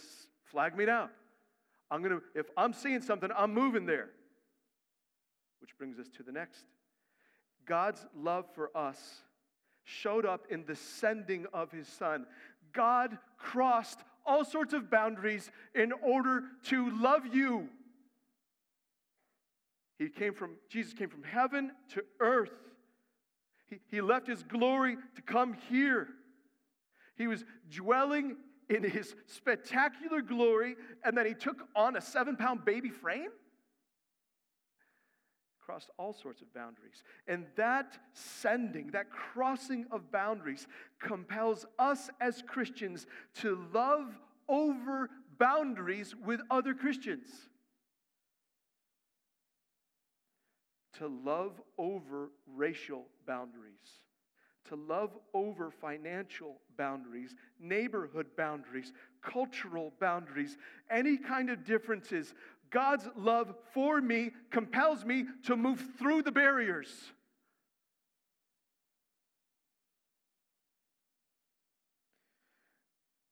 flag 0.45 0.77
me 0.77 0.85
down. 0.85 1.09
I'm 1.91 2.03
going 2.03 2.19
to, 2.19 2.23
if 2.35 2.47
I'm 2.57 2.73
seeing 2.73 3.03
something, 3.03 3.31
I'm 3.37 3.53
moving 3.53 3.87
there. 3.87 4.11
Which 5.61 5.77
brings 5.77 5.99
us 5.99 6.07
to 6.17 6.23
the 6.23 6.33
next. 6.33 6.65
God's 7.67 8.05
love 8.17 8.47
for 8.55 8.71
us 8.77 8.99
showed 9.85 10.27
up 10.27 10.47
in 10.51 10.65
the 10.67 10.77
sending 10.77 11.47
of 11.53 11.71
his 11.71 11.89
son. 11.89 12.27
God 12.73 13.19
crossed 13.39 13.99
all 14.25 14.45
sorts 14.45 14.73
of 14.73 14.91
boundaries 14.91 15.51
in 15.75 15.93
order 15.93 16.45
to 16.65 16.91
love 17.01 17.27
you. 17.33 17.69
He 19.99 20.09
came 20.09 20.35
from, 20.35 20.57
Jesus 20.69 20.93
came 20.93 21.09
from 21.09 21.23
heaven 21.23 21.73
to 21.95 22.03
earth. 22.21 22.53
He, 23.69 23.79
he 23.91 24.01
left 24.01 24.27
his 24.27 24.43
glory 24.43 24.97
to 25.17 25.23
come 25.23 25.57
here. 25.69 26.09
He 27.17 27.27
was 27.27 27.45
dwelling 27.71 28.37
in 28.69 28.83
his 28.83 29.15
spectacular 29.27 30.23
glory, 30.23 30.77
and 31.05 31.17
then 31.17 31.27
he 31.27 31.35
took 31.35 31.63
on 31.77 31.97
a 31.97 32.01
seven 32.01 32.37
pound 32.37 32.65
baby 32.65 32.89
frame 32.89 33.31
crossed 35.65 35.91
all 35.99 36.13
sorts 36.13 36.43
of 36.43 36.53
boundaries. 36.53 37.03
And 37.29 37.47
that 37.57 37.99
sending, 38.13 38.91
that 38.93 39.11
crossing 39.11 39.87
of 39.91 40.11
boundaries, 40.11 40.67
compels 41.01 41.67
us 41.79 42.11
as 42.21 42.43
Christians 42.47 43.07
to 43.37 43.59
love 43.73 44.19
over 44.49 45.09
boundaries 45.39 46.15
with 46.25 46.41
other 46.51 46.75
Christians. 46.75 47.29
To 50.99 51.09
love 51.09 51.61
over 51.79 52.31
racial 52.47 53.07
boundaries, 53.27 54.01
to 54.69 54.77
love 54.77 55.11
over 55.33 55.71
financial 55.71 56.61
boundaries, 56.77 57.35
neighborhood 57.59 58.27
boundaries, 58.37 58.93
cultural 59.23 59.93
boundaries, 59.99 60.59
any 60.91 61.17
kind 61.17 61.51
of 61.51 61.65
differences 61.65 62.35
God's 62.73 63.09
love 63.17 63.55
for 63.75 64.01
me 64.01 64.31
compels 64.51 65.05
me 65.05 65.27
to 65.45 65.57
move 65.57 65.83
through 65.99 66.23
the 66.23 66.33
barriers. 66.33 66.89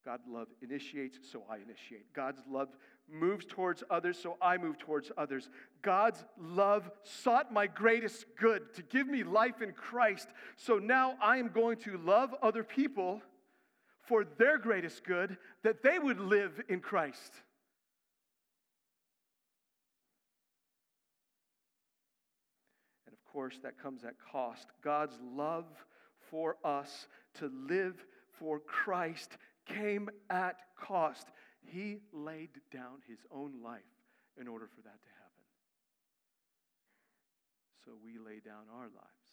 God's 0.04 0.26
love 0.28 0.48
initiates, 0.60 1.18
so 1.30 1.44
I 1.48 1.56
initiate. 1.56 2.12
God's 2.14 2.42
love 2.50 2.68
moves 3.08 3.44
towards 3.46 3.82
others, 3.90 4.18
so 4.18 4.36
I 4.42 4.56
move 4.56 4.78
towards 4.78 5.10
others. 5.16 5.48
God's 5.82 6.24
love 6.38 6.90
sought 7.02 7.52
my 7.52 7.66
greatest 7.66 8.24
good 8.38 8.74
to 8.74 8.82
give 8.82 9.06
me 9.06 9.22
life 9.22 9.62
in 9.62 9.72
Christ, 9.72 10.28
so 10.56 10.78
now 10.78 11.16
I 11.22 11.36
am 11.36 11.48
going 11.48 11.78
to 11.78 11.96
love 11.98 12.34
other 12.42 12.64
people 12.64 13.22
for 14.02 14.24
their 14.24 14.58
greatest 14.58 15.04
good, 15.04 15.36
that 15.62 15.82
they 15.82 15.98
would 15.98 16.18
live 16.18 16.60
in 16.68 16.80
Christ. 16.80 17.32
Course, 23.40 23.58
that 23.62 23.80
comes 23.80 24.04
at 24.04 24.20
cost. 24.20 24.68
God's 24.84 25.16
love 25.24 25.64
for 26.30 26.56
us 26.62 27.08
to 27.40 27.48
live 27.48 27.96
for 28.38 28.60
Christ 28.60 29.38
came 29.64 30.10
at 30.28 30.56
cost. 30.76 31.32
He 31.64 32.00
laid 32.12 32.50
down 32.70 33.00
his 33.08 33.20
own 33.32 33.64
life 33.64 33.96
in 34.38 34.46
order 34.46 34.68
for 34.68 34.82
that 34.82 35.00
to 35.00 35.12
happen. 35.16 35.44
So 37.82 37.92
we 38.04 38.20
lay 38.20 38.44
down 38.44 38.68
our 38.76 38.92
lives 38.92 39.28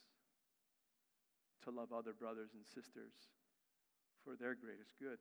to 1.65 1.71
love 1.71 1.91
other 1.91 2.13
brothers 2.13 2.51
and 2.55 2.63
sisters 2.63 3.11
for 4.23 4.39
their 4.39 4.55
greatest 4.55 4.95
good. 5.03 5.19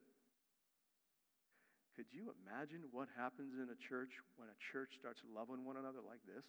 Could 1.91 2.07
you 2.15 2.31
imagine 2.39 2.87
what 2.95 3.09
happens 3.19 3.59
in 3.59 3.67
a 3.67 3.79
church 3.83 4.15
when 4.37 4.47
a 4.47 4.57
church 4.71 4.95
starts 4.95 5.19
loving 5.27 5.65
one 5.65 5.75
another 5.75 5.99
like 6.07 6.23
this? 6.23 6.47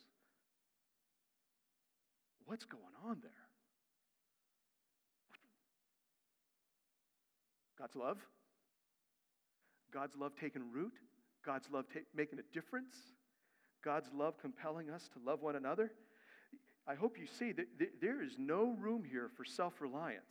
What's 2.48 2.64
going 2.64 2.82
on 3.04 3.18
there? 3.22 3.30
God's 7.78 7.94
love? 7.94 8.18
God's 9.92 10.16
love 10.16 10.32
taking 10.40 10.62
root? 10.72 10.94
God's 11.44 11.70
love 11.70 11.84
ta- 11.92 12.00
making 12.14 12.38
a 12.38 12.54
difference? 12.54 12.96
God's 13.84 14.08
love 14.14 14.38
compelling 14.40 14.90
us 14.90 15.08
to 15.12 15.20
love 15.24 15.42
one 15.42 15.56
another? 15.56 15.92
I 16.86 16.94
hope 16.94 17.18
you 17.18 17.26
see 17.26 17.52
that 17.52 17.66
there 18.00 18.22
is 18.22 18.32
no 18.38 18.74
room 18.80 19.04
here 19.08 19.30
for 19.36 19.44
self 19.44 19.80
reliance. 19.80 20.24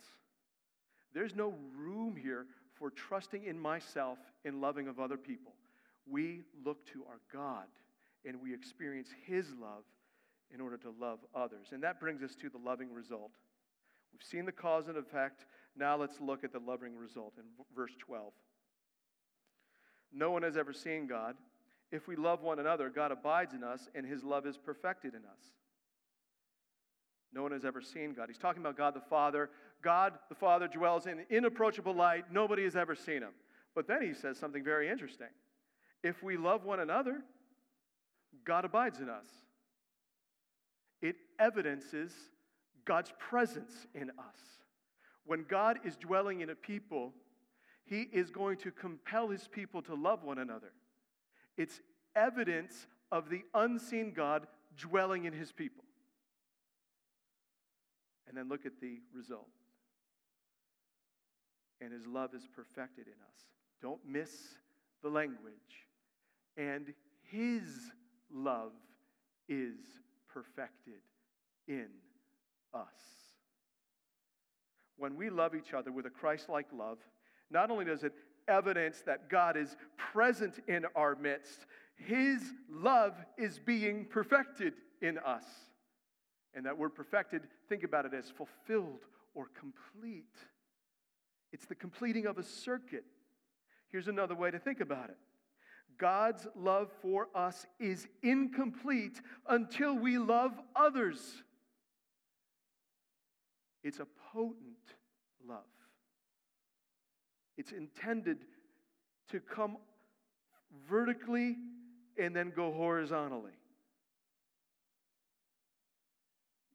There's 1.14 1.36
no 1.36 1.54
room 1.76 2.16
here 2.16 2.48
for 2.74 2.90
trusting 2.90 3.46
in 3.46 3.60
myself 3.60 4.18
and 4.44 4.60
loving 4.60 4.88
of 4.88 5.00
other 5.00 5.18
people. 5.18 5.54
We 6.10 6.42
look 6.66 6.86
to 6.94 7.04
our 7.08 7.20
God 7.32 7.68
and 8.26 8.42
we 8.42 8.54
experience 8.54 9.10
His 9.26 9.46
love 9.62 9.84
in 10.54 10.62
order 10.62 10.78
to 10.78 10.94
love 11.00 11.20
others. 11.36 11.68
And 11.72 11.84
that 11.84 12.00
brings 12.00 12.24
us 12.24 12.36
to 12.42 12.50
the 12.50 12.58
loving 12.58 12.94
result. 12.94 13.32
We've 14.12 14.24
seen 14.24 14.46
the 14.46 14.52
cause 14.52 14.88
and 14.88 14.98
effect. 14.98 15.46
Now 15.76 15.98
let's 15.98 16.20
look 16.20 16.44
at 16.44 16.52
the 16.52 16.60
loving 16.60 16.96
result 16.96 17.34
in 17.38 17.44
verse 17.76 17.92
12. 18.00 18.32
No 20.14 20.32
one 20.32 20.44
has 20.44 20.58
ever 20.58 20.74
seen 20.74 21.08
God. 21.08 21.36
If 21.92 22.08
we 22.08 22.16
love 22.16 22.42
one 22.42 22.60
another, 22.60 22.90
God 22.90 23.12
abides 23.12 23.54
in 23.54 23.64
us, 23.64 23.90
and 23.96 24.06
his 24.06 24.24
love 24.24 24.46
is 24.46 24.58
perfected 24.58 25.14
in 25.14 25.22
us. 25.22 25.52
No 27.34 27.44
one 27.44 27.52
has 27.52 27.66
ever 27.66 27.82
seen 27.82 28.14
God. 28.14 28.30
He's 28.30 28.38
talking 28.38 28.62
about 28.62 28.78
God 28.78 28.94
the 28.94 29.02
Father. 29.02 29.50
God 29.82 30.14
the 30.30 30.36
Father 30.36 30.68
dwells 30.68 31.08
in 31.08 31.26
inapproachable 31.30 31.94
light. 31.94 32.26
Nobody 32.32 32.64
has 32.64 32.76
ever 32.76 32.96
seen 32.96 33.22
him. 33.22 33.34
But 33.76 33.88
then 33.88 34.02
he 34.02 34.14
says 34.14 34.40
something 34.40 34.64
very 34.64 34.90
interesting. 34.90 35.28
If 36.04 36.24
we 36.24 36.38
love 36.38 36.64
one 36.64 36.80
another, 36.80 37.22
God 38.44 38.66
abides 38.66 39.00
in 39.00 39.10
us. 39.10 39.28
It 41.02 41.16
evidences 41.40 42.12
God's 42.86 43.14
presence 43.20 43.88
in 43.94 44.10
us. 44.12 44.40
When 45.26 45.46
God 45.48 45.80
is 45.84 45.98
dwelling 45.98 46.42
in 46.42 46.50
a 46.50 46.56
people, 46.56 47.14
he 47.86 48.02
is 48.02 48.30
going 48.30 48.58
to 48.58 48.72
compel 48.72 49.30
his 49.30 49.48
people 49.48 49.82
to 49.84 49.96
love 49.96 50.24
one 50.24 50.38
another. 50.38 50.72
It's 51.58 51.82
evidence 52.16 52.88
of 53.12 53.30
the 53.30 53.44
unseen 53.54 54.14
God 54.14 54.48
dwelling 54.78 55.26
in 55.26 55.34
his 55.34 55.52
people. 55.52 55.84
And 58.28 58.38
then 58.38 58.50
look 58.50 58.66
at 58.66 58.80
the 58.82 59.00
result. 59.14 59.48
And 61.80 61.94
his 61.94 62.06
love 62.08 62.34
is 62.34 62.48
perfected 62.56 63.08
in 63.08 63.14
us. 63.14 63.46
Don't 63.82 64.02
miss 64.06 64.32
the 65.04 65.10
language. 65.10 65.54
And 66.58 66.94
his 67.24 67.64
love 68.34 68.72
is 69.48 69.78
perfected 70.38 71.02
in 71.68 71.88
us. 72.74 72.86
When 74.98 75.16
we 75.16 75.30
love 75.30 75.56
each 75.56 75.74
other 75.74 75.92
with 75.92 76.06
a 76.06 76.10
Christ 76.10 76.50
like 76.50 76.68
love, 76.72 77.00
not 77.50 77.72
only 77.72 77.86
does 77.86 78.04
it 78.04 78.14
evidence 78.48 79.02
that 79.06 79.30
God 79.30 79.58
is 79.58 79.76
present 79.98 80.60
in 80.68 80.86
our 80.96 81.16
midst, 81.16 81.66
His 81.96 82.42
love 82.70 83.16
is 83.38 83.60
being 83.60 84.06
perfected 84.06 84.74
in 85.02 85.18
us. 85.20 85.46
And 86.54 86.66
that 86.66 86.78
word 86.78 86.94
perfected, 86.96 87.44
think 87.68 87.84
about 87.84 88.06
it 88.06 88.14
as 88.14 88.30
fulfilled 88.30 89.06
or 89.34 89.48
complete. 89.60 90.26
It's 91.52 91.66
the 91.66 91.76
completing 91.76 92.26
of 92.26 92.38
a 92.38 92.44
circuit. 92.44 93.06
Here's 93.90 94.08
another 94.08 94.36
way 94.36 94.52
to 94.52 94.60
think 94.60 94.82
about 94.82 95.10
it 95.10 95.18
God's 95.98 96.46
love 96.56 96.90
for 97.02 97.28
us 97.34 97.66
is 97.80 98.08
incomplete 98.22 99.20
until 99.48 99.98
we 99.98 100.18
love 100.18 100.52
others. 100.76 101.44
It's 103.84 104.00
a 104.00 104.08
potent 104.34 104.96
love. 105.48 105.64
It's 107.58 107.72
intended 107.72 108.38
to 109.32 109.40
come 109.40 109.78
vertically 110.90 111.56
and 112.18 112.36
then 112.36 112.52
go 112.56 112.72
horizontally. 112.72 113.52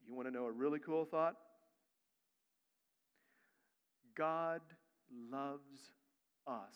You 0.06 0.14
want 0.14 0.28
to 0.28 0.34
know 0.34 0.46
a 0.46 0.52
really 0.52 0.78
cool 0.78 1.04
thought? 1.04 1.36
God 4.16 4.60
loves 5.30 5.92
us 6.46 6.74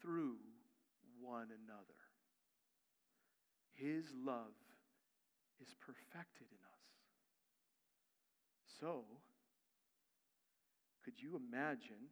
through 0.00 0.36
one 1.22 1.48
another. 1.64 2.00
His 3.74 4.04
love 4.24 4.56
is 5.60 5.68
perfected 5.80 6.46
in 6.50 6.62
us. 6.64 6.80
So, 8.80 9.04
could 11.04 11.14
you 11.18 11.40
imagine 11.50 12.08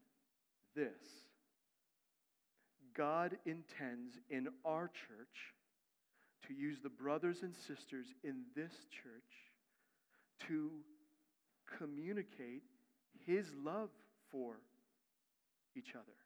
this? 0.75 1.25
God 2.97 3.37
intends 3.47 4.19
in 4.29 4.49
our 4.65 4.89
church 4.89 5.55
to 6.47 6.55
use 6.55 6.79
the 6.83 6.89
brothers 6.89 7.39
and 7.43 7.55
sisters 7.55 8.07
in 8.25 8.43
this 8.57 8.73
church 8.91 9.49
to 10.49 10.71
communicate 11.79 12.63
his 13.27 13.47
love 13.65 13.91
for 14.33 14.57
each 15.77 15.95
other. 15.95 16.18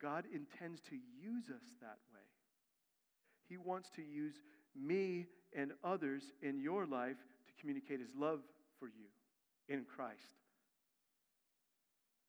God 0.00 0.24
intends 0.32 0.80
to 0.88 0.94
use 0.94 1.44
us 1.50 1.62
that 1.80 1.98
way. 2.12 2.20
He 3.48 3.56
wants 3.56 3.90
to 3.96 4.02
use 4.02 4.34
me 4.74 5.26
and 5.54 5.72
others 5.82 6.22
in 6.42 6.60
your 6.60 6.86
life 6.86 7.16
to 7.16 7.52
communicate 7.60 8.00
his 8.00 8.10
love 8.16 8.40
for 8.78 8.86
you 8.86 9.08
in 9.68 9.84
Christ. 9.84 10.40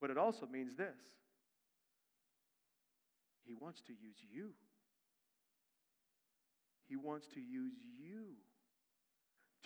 But 0.01 0.09
it 0.09 0.17
also 0.17 0.47
means 0.51 0.76
this 0.76 0.97
He 3.45 3.53
wants 3.53 3.82
to 3.82 3.93
use 3.93 4.17
you. 4.34 4.49
He 6.89 6.95
wants 6.95 7.28
to 7.36 7.39
use 7.39 7.74
you 7.97 8.36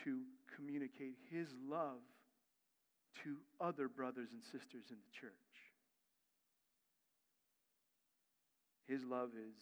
to 0.04 0.20
communicate 0.56 1.16
His 1.32 1.48
love 1.68 2.04
to 3.24 3.38
other 3.60 3.88
brothers 3.88 4.30
and 4.34 4.44
sisters 4.44 4.92
in 4.92 4.98
the 4.98 5.20
church. 5.20 5.32
His 8.88 9.04
love 9.04 9.30
is 9.36 9.56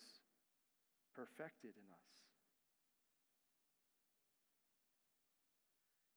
perfected 1.16 1.72
in 1.72 1.86
us. 1.92 2.08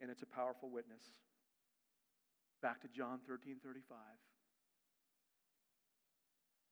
And 0.01 0.11
it's 0.11 0.23
a 0.23 0.27
powerful 0.27 0.71
witness. 0.71 1.03
Back 2.63 2.81
to 2.83 2.89
John 2.89 3.21
13 3.27 3.57
35. 3.65 3.97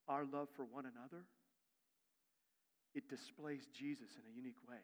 Our 0.08 0.24
love 0.24 0.48
for 0.54 0.64
one 0.64 0.84
another, 0.84 1.24
it 2.94 3.08
displays 3.08 3.68
Jesus 3.72 4.10
in 4.18 4.30
a 4.30 4.36
unique 4.36 4.60
way 4.68 4.80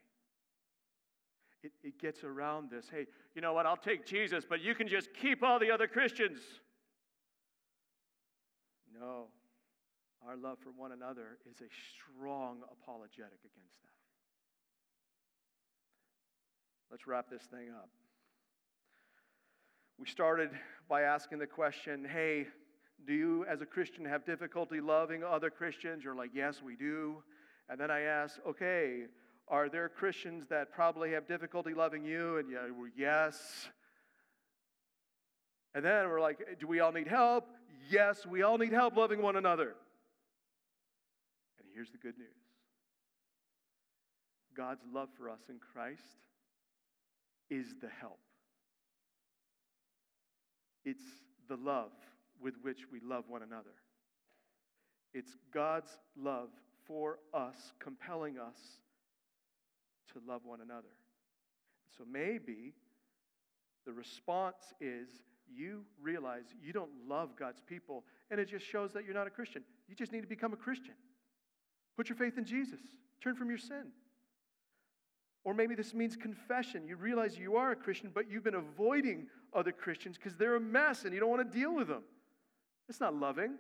it, 1.63 1.73
it 1.83 1.99
gets 1.99 2.25
around 2.25 2.71
this. 2.71 2.87
Hey, 2.91 3.07
you 3.35 3.43
know 3.43 3.53
what? 3.53 3.67
I'll 3.67 3.77
take 3.77 4.07
Jesus, 4.07 4.45
but 4.49 4.61
you 4.61 4.75
can 4.75 4.89
just 4.89 5.11
keep 5.15 5.43
all 5.43 5.59
the 5.59 5.71
other 5.71 5.87
Christians. 5.87 6.41
No. 8.99 9.27
Our 10.27 10.37
love 10.37 10.59
for 10.63 10.71
one 10.71 10.93
another 10.93 11.39
is 11.51 11.61
a 11.61 11.71
strong 11.95 12.59
apologetic 12.71 13.41
against 13.41 13.83
that. 13.83 14.01
Let's 16.91 17.07
wrap 17.07 17.31
this 17.31 17.43
thing 17.45 17.71
up. 17.71 17.89
We 19.99 20.07
started 20.07 20.51
by 20.89 21.03
asking 21.03 21.39
the 21.39 21.47
question 21.47 22.05
hey, 22.05 22.47
do 23.07 23.15
you 23.15 23.47
as 23.47 23.61
a 23.63 23.67
Christian 23.67 24.05
have 24.05 24.27
difficulty 24.27 24.81
loving 24.81 25.23
other 25.25 25.51
Christians? 25.51 26.05
You're 26.05 26.15
like, 26.15 26.31
yes, 26.35 26.61
we 26.63 26.77
do. 26.77 27.23
And 27.69 27.81
then 27.81 27.91
I 27.91 28.01
asked, 28.01 28.41
okay, 28.47 29.05
are 29.49 29.69
there 29.69 29.89
Christians 29.89 30.45
that 30.51 30.73
probably 30.73 31.13
have 31.13 31.27
difficulty 31.27 31.73
loving 31.73 32.05
you? 32.05 32.39
And 32.39 32.51
yeah, 32.51 32.67
we're 32.77 32.91
yes. 32.97 33.69
And 35.75 35.85
then 35.85 36.09
we're 36.09 36.21
like, 36.21 36.59
do 36.59 36.67
we 36.67 36.81
all 36.81 36.93
need 36.93 37.07
help? 37.07 37.47
Yes, 37.89 38.27
we 38.27 38.43
all 38.43 38.59
need 38.59 38.73
help 38.73 38.97
loving 38.97 39.23
one 39.23 39.37
another. 39.37 39.75
Here's 41.81 41.93
the 41.93 41.97
good 41.97 42.19
news 42.19 42.37
God's 44.55 44.83
love 44.93 45.09
for 45.17 45.31
us 45.31 45.41
in 45.49 45.57
Christ 45.73 46.03
is 47.49 47.69
the 47.81 47.89
help. 47.89 48.19
It's 50.85 51.01
the 51.49 51.57
love 51.57 51.93
with 52.39 52.53
which 52.61 52.81
we 52.93 53.01
love 53.03 53.25
one 53.29 53.43
another. 53.43 53.71
It's 55.15 55.39
God's 55.55 55.97
love 56.23 56.51
for 56.87 57.17
us, 57.33 57.73
compelling 57.79 58.39
us 58.39 58.59
to 60.13 60.21
love 60.29 60.43
one 60.45 60.61
another. 60.61 60.93
So 61.97 62.05
maybe 62.13 62.75
the 63.87 63.93
response 63.95 64.75
is 64.83 65.09
you 65.51 65.87
realize 65.99 66.45
you 66.63 66.75
don't 66.75 66.91
love 67.09 67.37
God's 67.39 67.63
people, 67.67 68.05
and 68.31 68.39
it 68.39 68.51
just 68.51 68.67
shows 68.67 68.93
that 68.93 69.07
you're 69.07 69.15
not 69.15 69.27
a 69.27 69.31
Christian. 69.31 69.63
You 69.89 69.95
just 69.95 70.13
need 70.13 70.21
to 70.21 70.29
become 70.29 70.53
a 70.53 70.59
Christian. 70.59 70.93
Put 71.97 72.09
your 72.09 72.17
faith 72.17 72.39
in 72.39 72.45
Jesus, 72.45 72.81
turn 73.23 73.35
from 73.35 73.49
your 73.49 73.59
sin. 73.59 73.93
Or 75.45 75.55
maybe 75.55 75.75
this 75.75 75.95
means 75.95 76.17
confession. 76.17 76.87
You 76.87 76.97
realize 76.97 77.39
you 77.39 77.57
are 77.57 77.73
a 77.73 77.77
Christian, 77.77 78.11
but 78.15 78.31
you've 78.31 78.45
been 78.45 78.55
avoiding 78.55 79.27
other 79.55 79.73
Christians 79.73 80.17
because 80.17 80.37
they're 80.37 80.57
a 80.57 80.61
mess 80.61 81.05
and 81.05 81.15
you 81.15 81.21
don't 81.21 81.31
want 81.31 81.51
to 81.51 81.59
deal 81.59 81.75
with 81.75 81.89
them. 81.89 82.03
That's 82.87 83.01
not 83.01 83.15
loving. 83.15 83.55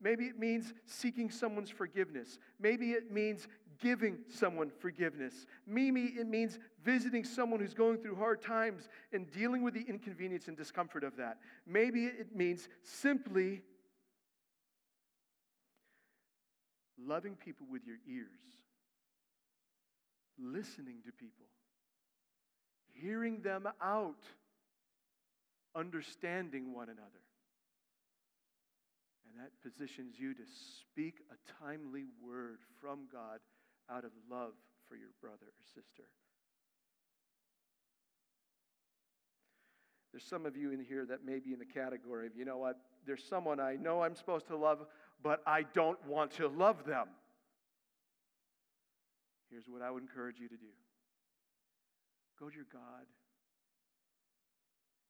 Maybe 0.00 0.24
it 0.24 0.36
means 0.36 0.74
seeking 0.84 1.30
someone's 1.30 1.70
forgiveness. 1.70 2.40
Maybe 2.58 2.90
it 2.90 3.12
means 3.12 3.46
giving 3.80 4.18
someone 4.28 4.70
forgiveness. 4.80 5.46
Maybe 5.66 6.06
it 6.06 6.26
means 6.26 6.58
visiting 6.84 7.24
someone 7.24 7.60
who's 7.60 7.74
going 7.74 7.98
through 7.98 8.16
hard 8.16 8.42
times 8.42 8.88
and 9.12 9.30
dealing 9.30 9.62
with 9.62 9.74
the 9.74 9.84
inconvenience 9.88 10.48
and 10.48 10.56
discomfort 10.56 11.04
of 11.04 11.16
that. 11.16 11.38
Maybe 11.66 12.06
it 12.06 12.34
means 12.34 12.68
simply 12.82 13.62
loving 17.06 17.36
people 17.36 17.66
with 17.70 17.82
your 17.86 17.98
ears, 18.08 18.26
listening 20.38 20.96
to 21.06 21.12
people, 21.12 21.46
hearing 22.92 23.42
them 23.42 23.68
out, 23.82 24.22
understanding 25.74 26.74
one 26.74 26.88
another. 26.88 27.22
And 29.28 29.42
that 29.42 29.52
positions 29.62 30.16
you 30.18 30.34
to 30.34 30.42
speak 30.80 31.14
a 31.30 31.64
timely 31.64 32.04
word 32.22 32.58
from 32.80 33.08
God 33.10 33.40
out 33.90 34.04
of 34.04 34.10
love 34.30 34.52
for 34.88 34.96
your 34.96 35.10
brother 35.20 35.46
or 35.46 35.64
sister. 35.74 36.04
There's 40.12 40.24
some 40.24 40.44
of 40.44 40.56
you 40.56 40.72
in 40.72 40.80
here 40.84 41.06
that 41.06 41.24
may 41.24 41.38
be 41.38 41.52
in 41.52 41.58
the 41.58 41.64
category 41.64 42.26
of, 42.26 42.36
you 42.36 42.44
know 42.44 42.58
what, 42.58 42.78
there's 43.06 43.24
someone 43.24 43.58
I 43.58 43.76
know 43.76 44.02
I'm 44.02 44.14
supposed 44.14 44.46
to 44.48 44.56
love, 44.56 44.84
but 45.22 45.40
I 45.46 45.64
don't 45.72 45.98
want 46.06 46.32
to 46.32 46.48
love 46.48 46.84
them. 46.84 47.06
Here's 49.50 49.68
what 49.68 49.82
I 49.82 49.90
would 49.90 50.02
encourage 50.02 50.38
you 50.38 50.48
to 50.48 50.56
do 50.56 50.72
go 52.38 52.48
to 52.48 52.56
your 52.56 52.66
God. 52.72 53.06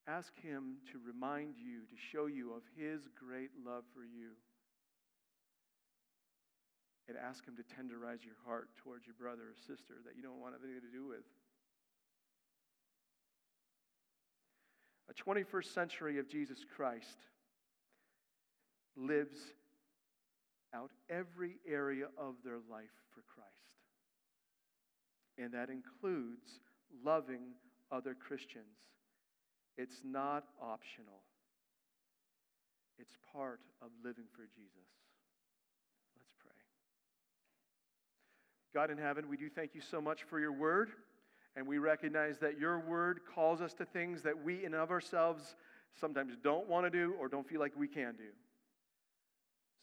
Ask 0.07 0.35
Him 0.43 0.83
to 0.91 0.99
remind 0.99 1.55
you, 1.57 1.87
to 1.87 1.97
show 1.97 2.27
you 2.27 2.53
of 2.55 2.63
His 2.77 3.07
great 3.15 3.51
love 3.65 3.85
for 3.95 4.03
you. 4.03 4.35
And 7.09 7.17
ask 7.17 7.47
Him 7.47 7.55
to 7.57 7.63
tenderize 7.63 8.27
your 8.27 8.39
heart 8.45 8.69
towards 8.83 9.07
your 9.07 9.15
brother 9.15 9.55
or 9.55 9.57
sister 9.57 10.03
that 10.05 10.17
you 10.17 10.23
don't 10.23 10.41
want 10.41 10.55
anything 10.59 10.83
to 10.83 10.91
do 10.91 11.07
with. 11.07 11.23
A 15.11 15.15
21st 15.15 15.75
century 15.75 16.19
of 16.19 16.29
Jesus 16.29 16.59
Christ 16.77 17.19
lives 18.97 19.39
out 20.75 20.91
every 21.11 21.57
area 21.69 22.07
of 22.17 22.35
their 22.45 22.59
life 22.71 22.95
for 23.15 23.23
Christ. 23.35 23.49
And 25.39 25.53
that 25.53 25.71
includes 25.71 26.61
loving 27.05 27.55
other 27.91 28.15
Christians. 28.15 28.65
It's 29.77 30.01
not 30.05 30.45
optional, 30.61 31.23
it's 32.99 33.17
part 33.33 33.61
of 33.81 33.89
living 34.05 34.27
for 34.35 34.43
Jesus. 34.55 34.89
Let's 36.17 36.33
pray. 36.39 36.51
God 38.75 38.91
in 38.91 38.99
heaven, 38.99 39.29
we 39.29 39.37
do 39.37 39.49
thank 39.49 39.75
you 39.75 39.81
so 39.81 40.01
much 40.01 40.25
for 40.25 40.39
your 40.39 40.53
word. 40.53 40.91
And 41.55 41.67
we 41.67 41.79
recognize 41.79 42.39
that 42.39 42.59
your 42.59 42.81
word 42.81 43.21
calls 43.35 43.61
us 43.61 43.75
to 43.75 43.85
things 43.85 44.23
that 44.23 44.43
we 44.43 44.65
in 44.65 44.75
of 44.75 44.91
ourselves 44.91 45.55
sometimes 46.01 46.35
don't 46.43 46.67
want 46.69 46.87
to 46.87 46.91
do 46.91 47.15
or 47.21 47.29
don't 47.29 47.47
feel 47.47 47.61
like 47.61 47.73
we 47.77 47.89
can 47.89 48.15
do. 48.17 48.31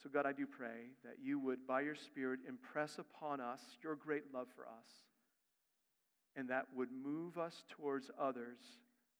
So, 0.01 0.09
God, 0.09 0.25
I 0.25 0.31
do 0.31 0.47
pray 0.47 0.95
that 1.03 1.15
you 1.21 1.39
would, 1.39 1.67
by 1.67 1.81
your 1.81 1.95
Spirit, 1.95 2.39
impress 2.47 2.97
upon 2.97 3.41
us 3.41 3.61
your 3.83 3.95
great 3.95 4.33
love 4.33 4.47
for 4.55 4.63
us, 4.63 4.87
and 6.35 6.47
that 6.49 6.67
would 6.73 6.89
move 6.91 7.37
us 7.37 7.65
towards 7.69 8.09
others 8.19 8.59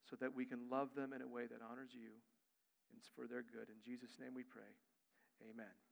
so 0.10 0.16
that 0.22 0.34
we 0.34 0.46
can 0.46 0.70
love 0.72 0.96
them 0.96 1.12
in 1.14 1.22
a 1.22 1.28
way 1.28 1.48
that 1.48 1.60
honors 1.70 1.92
you 1.94 2.12
and 2.94 3.02
for 3.16 3.28
their 3.28 3.44
good. 3.44 3.68
In 3.68 3.84
Jesus' 3.86 4.18
name 4.20 4.34
we 4.34 4.44
pray. 4.44 4.72
Amen. 5.52 5.89